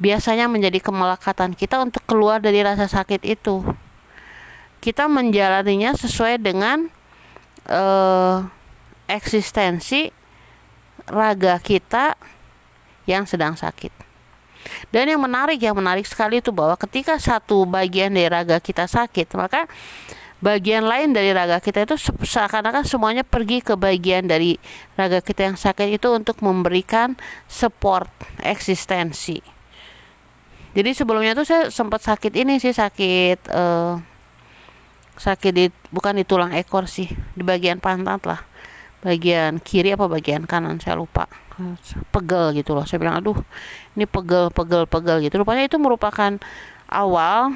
biasanya 0.00 0.48
menjadi 0.48 0.80
kemelekatan 0.80 1.52
kita 1.52 1.76
untuk 1.78 2.02
keluar 2.08 2.40
dari 2.40 2.64
rasa 2.64 2.88
sakit 2.88 3.20
itu. 3.22 3.62
Kita 4.80 5.06
menjalaninya 5.12 5.92
sesuai 5.92 6.40
dengan 6.40 6.88
uh, 7.68 8.48
eksistensi 9.04 10.08
raga 11.04 11.60
kita 11.60 12.16
yang 13.04 13.28
sedang 13.28 13.60
sakit. 13.60 13.92
Dan 14.88 15.12
yang 15.12 15.20
menarik, 15.20 15.60
yang 15.60 15.76
menarik 15.76 16.08
sekali 16.08 16.40
itu 16.40 16.48
bahwa 16.48 16.80
ketika 16.80 17.20
satu 17.20 17.68
bagian 17.68 18.12
dari 18.12 18.28
raga 18.28 18.56
kita 18.60 18.88
sakit, 18.88 19.36
maka 19.36 19.68
bagian 20.40 20.88
lain 20.88 21.12
dari 21.12 21.36
raga 21.36 21.60
kita 21.60 21.84
itu 21.84 22.00
seakan-akan 22.00 22.88
semuanya 22.88 23.24
pergi 23.24 23.60
ke 23.60 23.76
bagian 23.76 24.24
dari 24.24 24.56
raga 24.96 25.20
kita 25.20 25.52
yang 25.52 25.56
sakit 25.60 26.00
itu 26.00 26.08
untuk 26.08 26.40
memberikan 26.40 27.20
support 27.44 28.08
eksistensi 28.40 29.59
jadi 30.70 30.90
sebelumnya 30.94 31.34
tuh 31.34 31.42
saya 31.42 31.66
sempat 31.68 31.98
sakit 32.06 32.30
ini 32.38 32.62
sih 32.62 32.70
sakit 32.70 33.50
uh, 33.50 33.98
sakit 35.18 35.52
di 35.52 35.66
bukan 35.90 36.14
di 36.14 36.24
tulang 36.24 36.54
ekor 36.54 36.86
sih 36.86 37.10
di 37.34 37.42
bagian 37.42 37.82
pantat 37.82 38.22
lah. 38.22 38.40
Bagian 39.02 39.58
kiri 39.58 39.96
apa 39.96 40.06
bagian 40.06 40.46
kanan 40.46 40.78
saya 40.78 40.94
lupa. 40.94 41.26
Pegel 42.08 42.56
gitu 42.56 42.72
loh 42.72 42.88
saya 42.88 42.96
bilang 43.02 43.20
aduh 43.20 43.36
ini 43.98 44.08
pegel 44.08 44.48
pegel 44.54 44.86
pegel 44.86 45.20
gitu. 45.26 45.42
Rupanya 45.42 45.66
itu 45.66 45.76
merupakan 45.76 46.38
awal 46.86 47.52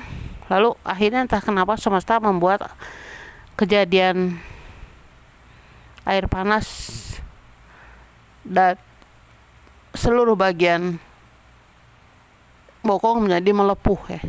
lalu 0.53 0.77
akhirnya 0.85 1.25
entah 1.25 1.41
kenapa 1.41 1.79
semesta 1.81 2.21
membuat 2.21 2.69
kejadian 3.57 4.37
air 6.05 6.29
panas 6.29 7.01
dan 8.45 8.77
seluruh 9.97 10.37
bagian 10.37 11.01
bokong 12.85 13.25
menjadi 13.25 13.51
melepuh 13.51 14.01
ya. 14.13 14.21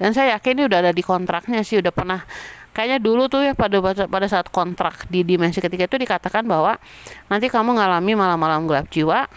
Dan 0.00 0.16
saya 0.16 0.40
yakin 0.40 0.52
ini 0.58 0.62
udah 0.66 0.78
ada 0.88 0.92
di 0.96 1.04
kontraknya 1.04 1.60
sih 1.62 1.78
udah 1.78 1.92
pernah. 1.92 2.24
Kayaknya 2.72 2.98
dulu 3.04 3.28
tuh 3.28 3.44
ya 3.44 3.52
pada 3.52 3.76
pada 3.84 4.26
saat 4.26 4.48
kontrak 4.48 5.04
di 5.12 5.20
dimensi 5.22 5.60
ketiga 5.60 5.84
itu 5.84 6.00
dikatakan 6.00 6.48
bahwa 6.48 6.80
nanti 7.28 7.52
kamu 7.52 7.76
ngalami 7.76 8.16
malam-malam 8.16 8.64
gelap 8.64 8.88
jiwa 8.88 9.28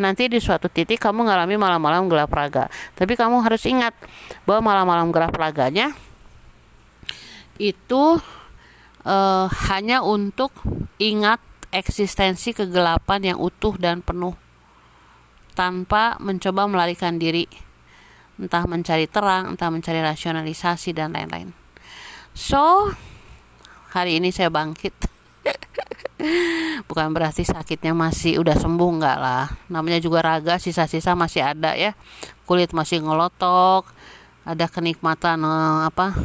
nanti 0.00 0.26
di 0.26 0.42
suatu 0.42 0.66
titik 0.66 0.98
kamu 0.98 1.28
ngalami 1.30 1.54
malam-malam 1.54 2.10
gelap 2.10 2.34
raga. 2.34 2.66
Tapi 2.98 3.14
kamu 3.14 3.46
harus 3.46 3.62
ingat 3.62 3.94
bahwa 4.42 4.74
malam-malam 4.74 5.14
gelap 5.14 5.32
raganya 5.38 5.94
itu 7.60 8.18
uh, 9.04 9.46
hanya 9.70 10.02
untuk 10.02 10.50
ingat 10.98 11.38
eksistensi 11.70 12.50
kegelapan 12.50 13.36
yang 13.36 13.38
utuh 13.38 13.78
dan 13.78 14.02
penuh 14.02 14.34
tanpa 15.54 16.16
mencoba 16.18 16.66
melarikan 16.66 17.20
diri 17.20 17.46
entah 18.40 18.64
mencari 18.64 19.04
terang, 19.04 19.52
entah 19.52 19.68
mencari 19.68 20.00
rasionalisasi 20.00 20.96
dan 20.96 21.12
lain-lain. 21.12 21.52
So, 22.32 22.90
hari 23.92 24.16
ini 24.16 24.32
saya 24.32 24.48
bangkit. 24.48 24.96
Bukan 26.88 27.12
berarti 27.12 27.44
sakitnya 27.44 27.92
masih 27.92 28.40
udah 28.40 28.56
sembuh 28.56 28.90
enggak 28.96 29.18
lah. 29.20 29.46
Namanya 29.68 30.00
juga 30.00 30.24
raga, 30.24 30.56
sisa-sisa 30.56 31.12
masih 31.12 31.44
ada 31.44 31.76
ya. 31.76 31.92
Kulit 32.48 32.72
masih 32.72 33.04
ngelotok, 33.04 33.84
ada 34.48 34.66
kenikmatan 34.66 35.44
eh, 35.44 35.80
apa? 35.86 36.16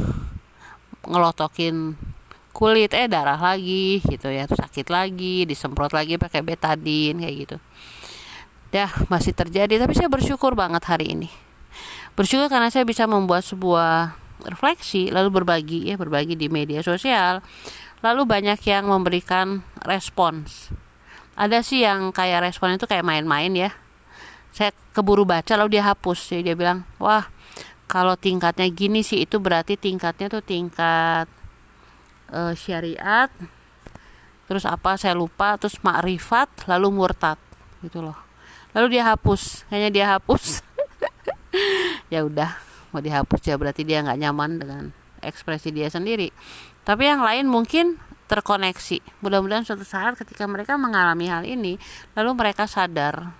ngelotokin 1.06 1.94
kulit 2.50 2.96
eh 2.96 3.06
darah 3.06 3.38
lagi 3.38 4.02
gitu 4.02 4.32
ya 4.32 4.48
sakit 4.48 4.90
lagi 4.90 5.46
disemprot 5.46 5.92
lagi 5.94 6.18
pakai 6.18 6.42
betadin 6.42 7.20
kayak 7.22 7.36
gitu 7.46 7.56
dah 8.74 8.90
masih 9.06 9.36
terjadi 9.36 9.76
tapi 9.78 9.94
saya 9.94 10.10
bersyukur 10.10 10.58
banget 10.58 10.82
hari 10.88 11.14
ini 11.14 11.28
bersyukur 12.16 12.48
karena 12.48 12.72
saya 12.72 12.88
bisa 12.88 13.04
membuat 13.04 13.44
sebuah 13.44 14.16
refleksi 14.48 15.12
lalu 15.12 15.42
berbagi 15.42 15.92
ya 15.92 16.00
berbagi 16.00 16.34
di 16.34 16.48
media 16.48 16.80
sosial. 16.80 17.44
Lalu 18.00 18.28
banyak 18.28 18.60
yang 18.64 18.88
memberikan 18.88 19.64
respons. 19.84 20.72
Ada 21.36 21.60
sih 21.60 21.84
yang 21.84 22.12
kayak 22.16 22.48
respon 22.48 22.76
itu 22.76 22.88
kayak 22.88 23.04
main-main 23.04 23.52
ya. 23.52 23.70
Saya 24.52 24.72
keburu 24.96 25.28
baca 25.28 25.52
lalu 25.60 25.76
dia 25.76 25.84
hapus. 25.84 26.32
Jadi 26.32 26.52
dia 26.52 26.56
bilang 26.56 26.88
wah 26.96 27.28
kalau 27.84 28.16
tingkatnya 28.16 28.66
gini 28.72 29.04
sih 29.04 29.24
itu 29.28 29.36
berarti 29.36 29.76
tingkatnya 29.76 30.32
tuh 30.32 30.42
tingkat 30.42 31.28
uh, 32.32 32.52
syariat 32.56 33.30
terus 34.46 34.62
apa 34.62 34.94
saya 34.94 35.18
lupa 35.18 35.58
terus 35.58 35.76
makrifat 35.84 36.48
lalu 36.68 36.88
murtad. 36.92 37.36
Gitu 37.84 38.00
loh. 38.00 38.16
Lalu 38.72 39.00
dia 39.00 39.08
hapus. 39.08 39.68
Kayaknya 39.68 39.90
dia 39.92 40.06
hapus 40.16 40.44
ya 42.14 42.22
udah 42.26 42.56
mau 42.94 43.02
dihapus 43.02 43.42
ya 43.44 43.54
berarti 43.58 43.82
dia 43.82 44.00
nggak 44.00 44.20
nyaman 44.20 44.50
dengan 44.56 44.84
ekspresi 45.24 45.72
dia 45.74 45.90
sendiri. 45.90 46.30
Tapi 46.86 47.02
yang 47.08 47.20
lain 47.24 47.50
mungkin 47.50 47.98
terkoneksi. 48.26 49.02
Mudah-mudahan 49.22 49.66
suatu 49.66 49.86
saat 49.86 50.18
ketika 50.18 50.46
mereka 50.46 50.74
mengalami 50.78 51.30
hal 51.30 51.46
ini 51.46 51.78
lalu 52.14 52.30
mereka 52.34 52.66
sadar 52.66 53.34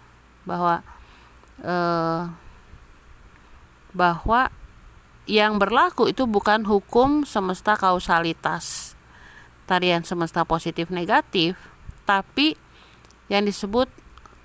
bahwa 0.47 0.83
eh, 1.63 2.23
bahwa 3.97 4.53
yang 5.27 5.59
berlaku 5.59 6.07
itu 6.07 6.23
bukan 6.27 6.63
hukum 6.67 7.27
semesta 7.27 7.75
kausalitas. 7.75 8.95
Tarian 9.67 10.07
semesta 10.07 10.47
positif 10.47 10.95
negatif 10.95 11.59
tapi 12.07 12.55
yang 13.27 13.43
disebut 13.43 13.91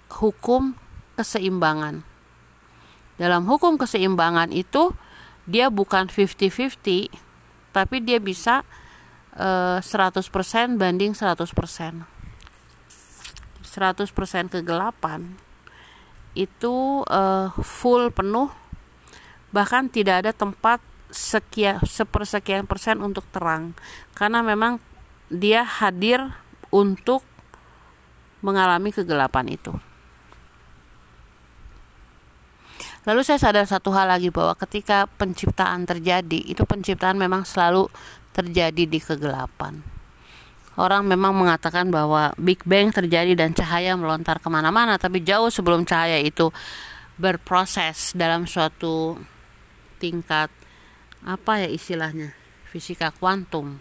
hukum 0.09 0.73
keseimbangan 1.13 2.01
dalam 3.21 3.45
hukum 3.45 3.77
keseimbangan 3.77 4.49
itu 4.49 4.97
dia 5.45 5.69
bukan 5.69 6.09
50-50 6.09 7.13
tapi 7.69 8.01
dia 8.01 8.17
bisa 8.17 8.65
uh, 9.37 9.77
eh, 9.77 9.85
100% 9.85 10.81
banding 10.81 11.13
100% 11.13 11.45
100% 11.45 12.01
kegelapan 14.49 15.37
itu 16.33 17.05
uh, 17.05 17.53
full 17.61 18.09
penuh 18.09 18.49
bahkan 19.53 19.85
tidak 19.85 20.25
ada 20.25 20.33
tempat 20.33 20.81
sekian 21.11 21.83
sepersekian 21.85 22.65
persen 22.65 23.03
untuk 23.03 23.27
terang 23.29 23.77
karena 24.17 24.41
memang 24.41 24.81
dia 25.29 25.61
hadir 25.61 26.33
untuk 26.71 27.21
mengalami 28.41 28.89
kegelapan 28.89 29.53
itu. 29.53 29.90
Lalu 33.01 33.25
saya 33.25 33.41
sadar 33.41 33.65
satu 33.65 33.89
hal 33.97 34.13
lagi 34.13 34.29
bahwa 34.29 34.53
ketika 34.53 35.09
penciptaan 35.17 35.89
terjadi, 35.89 36.45
itu 36.45 36.61
penciptaan 36.69 37.17
memang 37.17 37.41
selalu 37.49 37.89
terjadi 38.29 38.85
di 38.85 38.99
kegelapan. 39.01 39.81
Orang 40.77 41.09
memang 41.09 41.33
mengatakan 41.33 41.89
bahwa 41.89 42.31
Big 42.37 42.61
Bang 42.63 42.93
terjadi 42.93 43.33
dan 43.33 43.57
cahaya 43.57 43.97
melontar 43.97 44.37
ke 44.37 44.47
mana-mana, 44.53 45.01
tapi 45.01 45.25
jauh 45.25 45.49
sebelum 45.49 45.81
cahaya 45.83 46.21
itu 46.21 46.53
berproses 47.17 48.13
dalam 48.13 48.45
suatu 48.45 49.17
tingkat 49.97 50.49
apa 51.21 51.61
ya 51.61 51.69
istilahnya 51.69 52.33
fisika 52.65 53.13
kuantum 53.13 53.77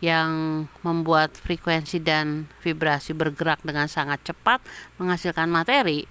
yang 0.00 0.64
membuat 0.80 1.36
frekuensi 1.36 2.00
dan 2.00 2.48
vibrasi 2.64 3.12
bergerak 3.12 3.60
dengan 3.64 3.88
sangat 3.88 4.24
cepat 4.24 4.64
menghasilkan 4.96 5.48
materi 5.48 6.04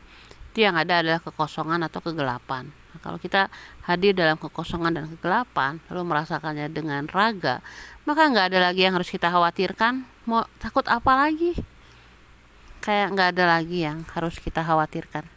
itu 0.55 0.63
yang 0.63 0.79
ada 0.79 1.03
adalah 1.03 1.19
kekosongan 1.19 1.83
atau 1.83 1.99
kegelapan. 1.99 2.71
Nah, 2.71 2.99
kalau 3.03 3.19
kita 3.19 3.51
hadir 3.83 4.15
dalam 4.15 4.39
kekosongan 4.39 4.95
dan 4.95 5.11
kegelapan, 5.11 5.83
lalu 5.91 6.15
merasakannya 6.15 6.71
dengan 6.71 7.03
raga, 7.11 7.59
maka 8.07 8.31
nggak 8.31 8.55
ada 8.55 8.71
lagi 8.71 8.87
yang 8.87 8.95
harus 8.95 9.11
kita 9.11 9.27
khawatirkan. 9.27 10.07
Mau 10.23 10.47
takut 10.63 10.87
apa 10.87 11.27
lagi? 11.27 11.59
Kayak 12.79 13.11
nggak 13.11 13.29
ada 13.35 13.59
lagi 13.59 13.83
yang 13.83 14.07
harus 14.15 14.39
kita 14.39 14.63
khawatirkan. 14.63 15.27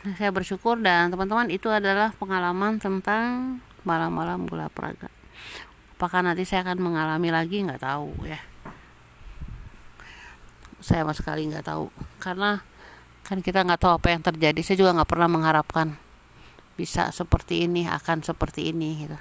Nah, 0.00 0.16
saya 0.16 0.32
bersyukur 0.32 0.80
dan 0.80 1.12
teman-teman 1.12 1.52
itu 1.52 1.68
adalah 1.68 2.16
pengalaman 2.16 2.80
tentang 2.80 3.60
malam-malam 3.84 4.48
gula 4.48 4.72
praga. 4.72 5.12
Apakah 6.00 6.24
nanti 6.24 6.48
saya 6.48 6.64
akan 6.64 6.80
mengalami 6.80 7.28
lagi 7.28 7.60
nggak 7.60 7.84
tahu 7.84 8.24
ya 8.24 8.40
saya 10.80 11.04
sama 11.04 11.12
sekali 11.12 11.44
nggak 11.44 11.68
tahu 11.68 11.92
karena 12.16 12.64
kan 13.30 13.38
kita 13.38 13.62
nggak 13.62 13.78
tahu 13.78 14.02
apa 14.02 14.10
yang 14.10 14.26
terjadi. 14.26 14.58
Saya 14.66 14.82
juga 14.82 14.90
nggak 14.98 15.06
pernah 15.06 15.30
mengharapkan 15.30 15.94
bisa 16.74 17.14
seperti 17.14 17.70
ini 17.70 17.86
akan 17.86 18.26
seperti 18.26 18.74
ini 18.74 19.06
gitu. 19.06 19.18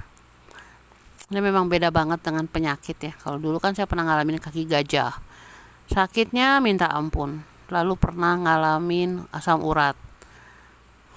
Ini 1.30 1.46
memang 1.46 1.70
beda 1.70 1.94
banget 1.94 2.26
dengan 2.26 2.50
penyakit 2.50 2.98
ya. 2.98 3.14
Kalau 3.22 3.38
dulu 3.38 3.62
kan 3.62 3.78
saya 3.78 3.86
pernah 3.86 4.10
ngalamin 4.10 4.42
kaki 4.42 4.66
gajah. 4.66 5.14
Sakitnya 5.86 6.58
minta 6.58 6.90
ampun. 6.90 7.46
Lalu 7.70 7.94
pernah 8.02 8.34
ngalamin 8.34 9.30
asam 9.30 9.62
urat. 9.62 9.94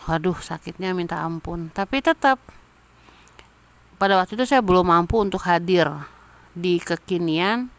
Waduh 0.04 0.36
sakitnya 0.36 0.92
minta 0.92 1.24
ampun. 1.24 1.72
Tapi 1.72 2.04
tetap 2.04 2.36
pada 3.96 4.20
waktu 4.20 4.36
itu 4.36 4.44
saya 4.44 4.60
belum 4.60 4.92
mampu 4.92 5.16
untuk 5.16 5.40
hadir 5.48 5.88
di 6.52 6.76
kekinian 6.76 7.72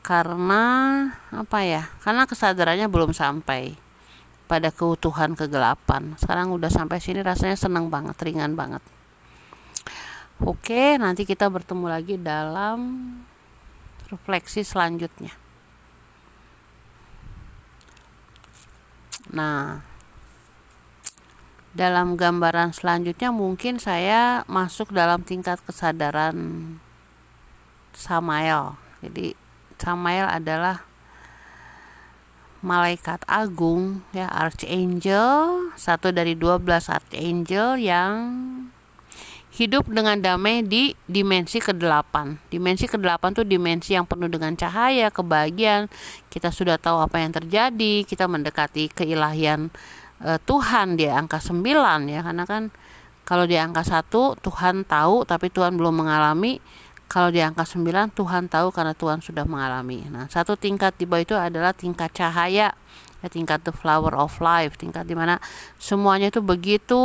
karena 0.00 0.64
apa 1.28 1.58
ya 1.68 1.86
karena 2.00 2.24
kesadarannya 2.24 2.88
belum 2.88 3.12
sampai 3.12 3.76
pada 4.52 4.68
keutuhan 4.68 5.32
kegelapan. 5.32 6.12
Sekarang 6.20 6.52
udah 6.52 6.68
sampai 6.68 7.00
sini 7.00 7.24
rasanya 7.24 7.56
senang 7.56 7.88
banget 7.88 8.20
ringan 8.20 8.52
banget. 8.52 8.84
Oke 10.44 11.00
nanti 11.00 11.24
kita 11.24 11.48
bertemu 11.48 11.88
lagi 11.88 12.20
dalam 12.20 12.80
refleksi 14.12 14.60
selanjutnya. 14.60 15.32
Nah 19.32 19.80
dalam 21.72 22.20
gambaran 22.20 22.76
selanjutnya 22.76 23.32
mungkin 23.32 23.80
saya 23.80 24.44
masuk 24.44 24.92
dalam 24.92 25.24
tingkat 25.24 25.64
kesadaran 25.64 26.36
Samael. 27.96 28.76
Jadi 29.00 29.32
Samael 29.80 30.28
adalah 30.28 30.84
malaikat 32.62 33.26
agung 33.26 34.06
ya 34.14 34.30
archangel 34.30 35.74
satu 35.74 36.14
dari 36.14 36.38
12 36.38 36.62
archangel 36.88 37.82
yang 37.82 38.14
hidup 39.52 39.84
dengan 39.84 40.16
damai 40.16 40.64
di 40.64 40.96
dimensi 41.04 41.60
ke-8. 41.60 42.48
Dimensi 42.48 42.88
ke-8 42.88 43.36
tuh 43.36 43.44
dimensi 43.44 43.92
yang 43.92 44.08
penuh 44.08 44.32
dengan 44.32 44.56
cahaya, 44.56 45.12
kebahagiaan. 45.12 45.92
Kita 46.32 46.48
sudah 46.48 46.80
tahu 46.80 47.04
apa 47.04 47.20
yang 47.20 47.36
terjadi, 47.36 48.08
kita 48.08 48.24
mendekati 48.24 48.88
keilahian 48.88 49.68
e, 50.24 50.40
Tuhan 50.48 50.96
di 50.96 51.04
angka 51.04 51.36
9 51.36 51.60
ya, 52.08 52.24
karena 52.24 52.48
kan 52.48 52.72
kalau 53.28 53.44
di 53.44 53.60
angka 53.60 53.84
1 53.84 54.08
Tuhan 54.40 54.88
tahu 54.88 55.28
tapi 55.28 55.52
Tuhan 55.52 55.78
belum 55.78 56.00
mengalami 56.00 56.58
kalau 57.12 57.28
di 57.28 57.44
angka 57.44 57.68
9 57.68 58.16
Tuhan 58.16 58.48
tahu 58.48 58.72
karena 58.72 58.96
Tuhan 58.96 59.20
sudah 59.20 59.44
mengalami. 59.44 60.00
Nah, 60.08 60.32
satu 60.32 60.56
tingkat 60.56 60.96
di 60.96 61.04
bawah 61.04 61.20
itu 61.20 61.36
adalah 61.36 61.76
tingkat 61.76 62.08
cahaya 62.16 62.72
ya 63.22 63.28
tingkat 63.30 63.62
the 63.62 63.70
flower 63.70 64.18
of 64.18 64.34
life 64.42 64.74
tingkat 64.74 65.06
di 65.06 65.14
mana 65.14 65.38
semuanya 65.76 66.32
itu 66.32 66.40
begitu 66.40 66.98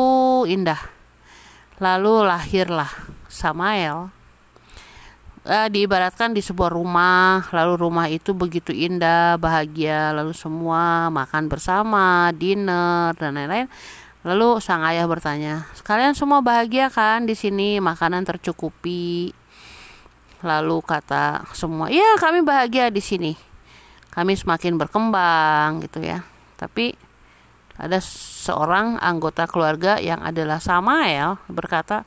indah. 0.48 0.80
Lalu 1.78 2.26
lahirlah 2.26 2.90
Samael 3.30 4.10
eh, 5.46 5.68
diibaratkan 5.70 6.34
di 6.34 6.42
sebuah 6.42 6.74
rumah 6.74 7.46
lalu 7.54 7.74
rumah 7.78 8.08
itu 8.10 8.34
begitu 8.34 8.74
indah 8.74 9.38
bahagia 9.38 10.16
lalu 10.16 10.34
semua 10.34 11.14
makan 11.14 11.52
bersama 11.52 12.32
dinner 12.32 13.12
dan 13.20 13.36
lain-lain. 13.36 13.68
Lalu 14.26 14.58
sang 14.64 14.82
ayah 14.88 15.06
bertanya 15.06 15.70
kalian 15.86 16.18
semua 16.18 16.42
bahagia 16.42 16.90
kan 16.90 17.30
di 17.30 17.38
sini? 17.38 17.78
Makanan 17.78 18.26
tercukupi 18.26 19.32
lalu 20.46 20.82
kata 20.86 21.46
semua 21.54 21.90
iya 21.90 22.18
kami 22.22 22.46
bahagia 22.46 22.94
di 22.94 23.02
sini. 23.02 23.34
Kami 24.14 24.34
semakin 24.34 24.82
berkembang 24.82 25.86
gitu 25.86 26.02
ya. 26.02 26.26
Tapi 26.58 26.94
ada 27.78 28.02
seorang 28.02 28.98
anggota 28.98 29.46
keluarga 29.46 30.02
yang 30.02 30.18
adalah 30.26 30.58
Samael 30.58 31.38
berkata 31.46 32.02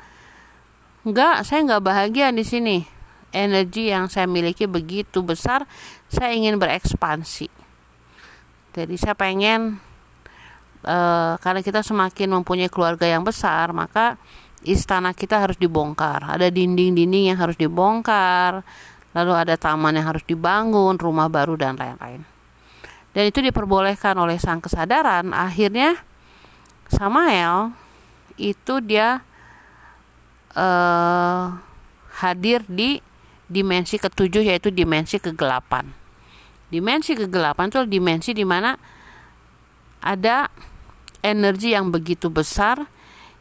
enggak 1.07 1.47
saya 1.47 1.62
enggak 1.62 1.85
bahagia 1.87 2.35
di 2.35 2.43
sini. 2.43 2.79
Energi 3.31 3.95
yang 3.95 4.11
saya 4.11 4.27
miliki 4.27 4.66
begitu 4.66 5.23
besar 5.23 5.62
saya 6.11 6.35
ingin 6.35 6.59
berekspansi. 6.59 7.47
Jadi 8.75 8.95
saya 8.99 9.14
pengen 9.14 9.79
uh, 10.83 11.35
karena 11.38 11.62
kita 11.62 11.87
semakin 11.87 12.43
mempunyai 12.43 12.71
keluarga 12.73 13.07
yang 13.07 13.23
besar 13.23 13.71
maka 13.71 14.19
istana 14.66 15.16
kita 15.16 15.40
harus 15.40 15.57
dibongkar 15.57 16.25
ada 16.37 16.53
dinding-dinding 16.53 17.33
yang 17.33 17.38
harus 17.40 17.57
dibongkar 17.57 18.61
lalu 19.14 19.33
ada 19.35 19.59
taman 19.59 19.99
yang 19.99 20.07
harus 20.07 20.23
dibangun, 20.23 20.94
rumah 20.94 21.27
baru 21.27 21.59
dan 21.59 21.75
lain-lain. 21.75 22.23
Dan 23.11 23.27
itu 23.27 23.42
diperbolehkan 23.42 24.14
oleh 24.14 24.38
sang 24.38 24.62
kesadaran. 24.62 25.35
Akhirnya 25.35 25.99
Samael 26.87 27.75
itu 28.38 28.79
dia 28.83 29.23
uh, 30.55 31.59
hadir 32.23 32.62
di 32.70 33.03
dimensi 33.51 33.99
ketujuh 33.99 34.46
yaitu 34.46 34.70
dimensi 34.70 35.18
kegelapan. 35.18 35.90
Dimensi 36.70 37.18
kegelapan 37.18 37.66
itu 37.66 37.83
dimensi 37.90 38.31
di 38.31 38.46
mana 38.46 38.79
ada 39.99 40.46
energi 41.18 41.75
yang 41.75 41.90
begitu 41.90 42.31
besar 42.31 42.87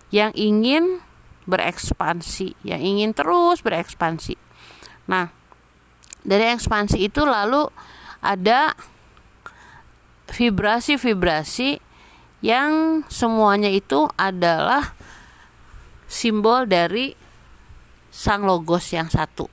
yang 0.09 0.33
ingin 0.33 0.97
berekspansi, 1.45 2.55
yang 2.67 2.81
ingin 2.81 3.11
terus 3.15 3.63
berekspansi. 3.63 4.35
Nah, 5.07 5.31
dari 6.25 6.51
ekspansi 6.51 6.99
itu 6.99 7.23
lalu 7.23 7.67
ada 8.19 8.75
vibrasi-vibrasi 10.29 11.79
yang 12.45 13.03
semuanya 13.11 13.67
itu 13.67 14.07
adalah 14.15 14.95
simbol 16.07 16.63
dari 16.69 17.11
sang 18.09 18.43
logos 18.43 18.91
yang 18.95 19.07
satu. 19.11 19.47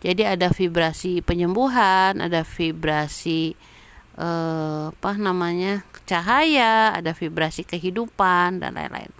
Jadi 0.00 0.24
ada 0.24 0.48
vibrasi 0.48 1.20
penyembuhan, 1.20 2.24
ada 2.24 2.40
vibrasi 2.40 3.52
eh, 4.16 4.84
apa 4.88 5.12
namanya 5.20 5.84
cahaya, 6.08 6.96
ada 6.96 7.12
vibrasi 7.12 7.68
kehidupan 7.68 8.64
dan 8.64 8.80
lain-lain. 8.80 9.12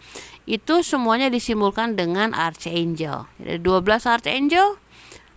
Itu 0.51 0.83
semuanya 0.83 1.31
disimbolkan 1.31 1.95
dengan 1.95 2.35
archangel. 2.35 3.31
Ada 3.39 3.55
12 3.63 3.87
archangel 4.11 4.83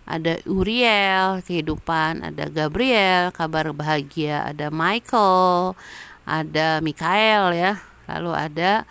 ada 0.04 0.36
Uriel 0.44 1.40
kehidupan 1.46 2.20
ada 2.20 2.52
Gabriel 2.52 3.32
kabar 3.32 3.72
bahagia 3.72 4.52
ada 4.52 4.68
Michael 4.74 5.78
ada 6.26 6.82
Mikael 6.82 7.54
ya. 7.54 7.78
Lalu 8.10 8.32
ada 8.34 8.82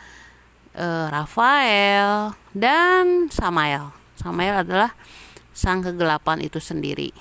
uh, 0.80 1.12
Rafael 1.12 2.32
dan 2.56 3.28
Samael. 3.28 3.92
Samael 4.16 4.64
adalah 4.64 4.96
sang 5.52 5.84
kegelapan 5.84 6.40
itu 6.40 6.64
sendiri 6.64 7.12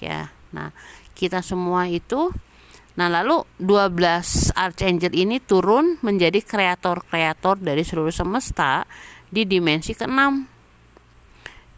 ya. 0.00 0.32
Nah 0.56 0.72
kita 1.12 1.44
semua 1.44 1.92
itu 1.92 2.32
Nah, 2.96 3.12
lalu 3.12 3.44
12 3.60 4.56
archangel 4.56 5.12
ini 5.12 5.36
turun 5.40 6.00
menjadi 6.00 6.40
kreator-kreator 6.40 7.60
dari 7.60 7.84
seluruh 7.84 8.12
semesta 8.12 8.88
di 9.28 9.44
dimensi 9.44 9.92
keenam. 9.92 10.48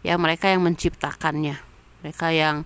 Ya 0.07 0.15
mereka 0.15 0.47
yang 0.47 0.63
menciptakannya. 0.63 1.59
Mereka 2.07 2.31
yang 2.31 2.63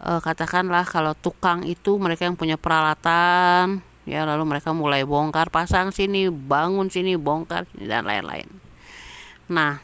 e, 0.00 0.20
katakanlah 0.20 0.84
kalau 0.84 1.16
tukang 1.16 1.64
itu 1.64 1.96
mereka 1.96 2.28
yang 2.28 2.36
punya 2.36 2.60
peralatan 2.60 3.80
ya 4.06 4.22
lalu 4.22 4.46
mereka 4.46 4.70
mulai 4.70 5.02
bongkar 5.02 5.50
pasang 5.50 5.90
sini 5.90 6.30
bangun 6.30 6.86
sini 6.86 7.18
bongkar 7.18 7.66
sini 7.74 7.90
dan 7.90 8.06
lain-lain. 8.06 8.46
Nah 9.50 9.82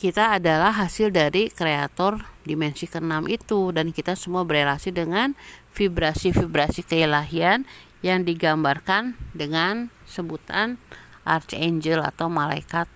kita 0.00 0.40
adalah 0.40 0.74
hasil 0.74 1.14
dari 1.14 1.52
kreator 1.52 2.31
dimensi 2.42 2.90
keenam 2.90 3.30
itu 3.30 3.70
dan 3.70 3.94
kita 3.94 4.18
semua 4.18 4.42
berelasi 4.42 4.90
dengan 4.90 5.34
vibrasi-vibrasi 5.74 6.84
keilahian 6.86 7.64
yang 8.02 8.26
digambarkan 8.26 9.14
dengan 9.32 9.94
sebutan 10.04 10.76
archangel 11.22 12.02
atau 12.02 12.26
malaikat 12.26 12.90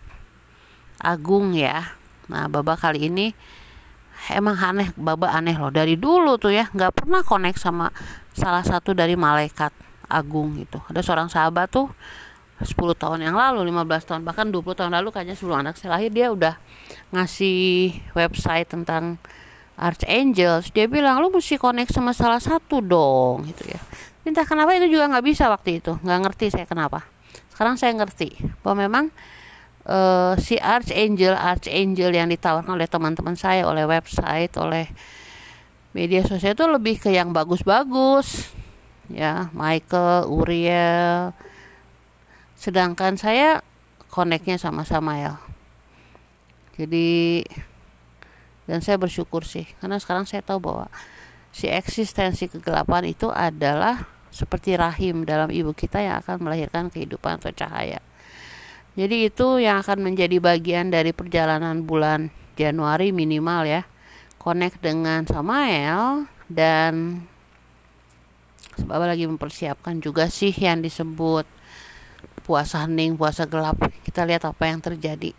agung 0.99 1.55
ya. 1.55 1.95
Nah 2.27 2.51
baba 2.51 2.75
kali 2.75 3.07
ini 3.07 3.31
emang 4.35 4.59
aneh 4.59 4.91
baba 4.99 5.31
aneh 5.31 5.55
loh. 5.55 5.71
Dari 5.71 5.95
dulu 5.95 6.37
tuh 6.37 6.51
ya 6.51 6.67
nggak 6.75 6.93
pernah 7.03 7.23
connect 7.23 7.63
sama 7.63 7.95
salah 8.35 8.67
satu 8.67 8.93
dari 8.93 9.15
malaikat 9.15 9.71
agung 10.11 10.59
gitu. 10.59 10.83
Ada 10.91 11.07
seorang 11.07 11.31
sahabat 11.31 11.71
tuh 11.71 11.87
10 12.57 12.73
tahun 12.97 13.21
yang 13.21 13.37
lalu 13.37 13.69
15 13.69 14.09
tahun 14.09 14.21
bahkan 14.25 14.49
20 14.49 14.65
tahun 14.73 14.93
lalu 14.97 15.13
kayaknya 15.13 15.37
sebelum 15.37 15.61
anak 15.61 15.77
saya 15.77 16.01
lahir 16.01 16.09
dia 16.09 16.33
udah 16.33 16.57
ngasih 17.13 17.93
website 18.17 18.73
tentang 18.73 19.21
Archangels 19.77 20.73
dia 20.73 20.89
bilang 20.89 21.21
lu 21.21 21.29
mesti 21.29 21.61
connect 21.61 21.93
sama 21.93 22.17
salah 22.17 22.41
satu 22.41 22.81
dong 22.81 23.45
gitu 23.49 23.69
ya. 23.69 23.81
Entah 24.27 24.49
kenapa 24.49 24.75
itu 24.75 24.91
juga 24.91 25.07
nggak 25.13 25.25
bisa 25.25 25.47
waktu 25.53 25.85
itu. 25.85 25.95
Nggak 26.03 26.21
ngerti 26.27 26.47
saya 26.51 26.67
kenapa. 26.67 27.05
Sekarang 27.53 27.77
saya 27.79 27.93
ngerti 27.95 28.37
bahwa 28.65 28.77
memang 28.89 29.05
uh, 29.87 30.35
si 30.41 30.59
archangel 30.59 31.37
archangel 31.37 32.11
yang 32.11 32.29
ditawarkan 32.33 32.75
oleh 32.75 32.89
teman-teman 32.89 33.37
saya 33.39 33.69
oleh 33.69 33.85
website 33.87 34.53
oleh 34.59 34.91
media 35.95 36.25
sosial 36.25 36.53
itu 36.53 36.67
lebih 36.67 36.97
ke 37.01 37.13
yang 37.13 37.31
bagus-bagus 37.31 38.51
ya. 39.13 39.53
Michael 39.53 40.27
Uriel. 40.27 41.37
Sedangkan 42.57 43.21
saya 43.21 43.61
koneknya 44.09 44.57
sama-sama 44.57 45.21
ya 45.21 45.37
jadi 46.77 47.41
dan 48.67 48.83
saya 48.83 48.99
bersyukur 49.01 49.47
sih 49.47 49.67
karena 49.79 49.97
sekarang 49.99 50.27
saya 50.27 50.43
tahu 50.43 50.59
bahwa 50.61 50.87
si 51.55 51.71
eksistensi 51.71 52.51
kegelapan 52.51 53.09
itu 53.11 53.33
adalah 53.33 54.07
seperti 54.35 54.77
rahim 54.77 55.25
dalam 55.25 55.49
ibu 55.49 55.73
kita 55.73 56.03
yang 56.03 56.21
akan 56.21 56.45
melahirkan 56.45 56.93
kehidupan 56.93 57.41
atau 57.41 57.55
cahaya 57.55 58.03
jadi 58.97 59.29
itu 59.29 59.61
yang 59.61 59.85
akan 59.85 60.01
menjadi 60.01 60.41
bagian 60.41 60.89
dari 60.89 61.13
perjalanan 61.13 61.85
bulan 61.85 62.33
Januari 62.57 63.13
minimal 63.13 63.69
ya. 63.69 63.85
Connect 64.41 64.81
dengan 64.81 65.29
Samael 65.29 66.25
dan 66.49 67.21
sebab 68.81 69.05
lagi 69.05 69.29
mempersiapkan 69.29 70.01
juga 70.01 70.33
sih 70.33 70.49
yang 70.57 70.81
disebut 70.81 71.45
puasa 72.49 72.89
hening, 72.89 73.21
puasa 73.21 73.45
gelap. 73.45 73.77
Kita 74.01 74.25
lihat 74.25 74.49
apa 74.49 74.65
yang 74.65 74.81
terjadi. 74.81 75.37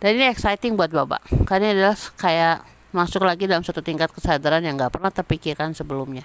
Dan 0.00 0.16
ini 0.16 0.32
exciting 0.32 0.80
buat 0.80 0.88
Bapak. 0.88 1.44
Karena 1.44 1.70
ini 1.70 1.84
adalah 1.84 1.98
kayak 2.16 2.64
masuk 2.90 3.20
lagi 3.20 3.44
dalam 3.44 3.60
satu 3.60 3.84
tingkat 3.84 4.08
kesadaran 4.10 4.64
yang 4.64 4.80
nggak 4.80 4.96
pernah 4.96 5.12
terpikirkan 5.12 5.76
sebelumnya. 5.76 6.24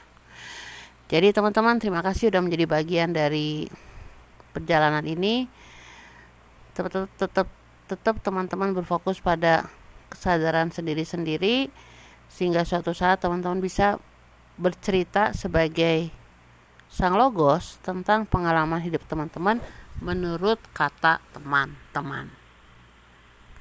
Jadi 1.11 1.36
teman-teman 1.36 1.78
terima 1.78 1.99
kasih 2.01 2.32
sudah 2.32 2.41
menjadi 2.41 2.65
bagian 2.65 3.13
dari 3.13 3.69
perjalanan 4.55 5.03
ini 5.03 5.45
tetap 6.71 7.11
tetap 7.19 7.47
tetap 7.86 8.15
teman-teman 8.23 8.71
berfokus 8.73 9.19
pada 9.19 9.69
kesadaran 10.09 10.71
sendiri-sendiri 10.71 11.69
sehingga 12.32 12.65
suatu 12.65 12.95
saat 12.95 13.21
teman-teman 13.21 13.61
bisa 13.61 14.01
bercerita 14.55 15.36
sebagai 15.36 16.09
sang 16.88 17.19
logos 17.19 17.78
tentang 17.84 18.23
pengalaman 18.23 18.80
hidup 18.80 19.03
teman-teman 19.05 19.59
menurut 19.99 20.57
kata 20.71 21.19
teman-teman. 21.36 22.44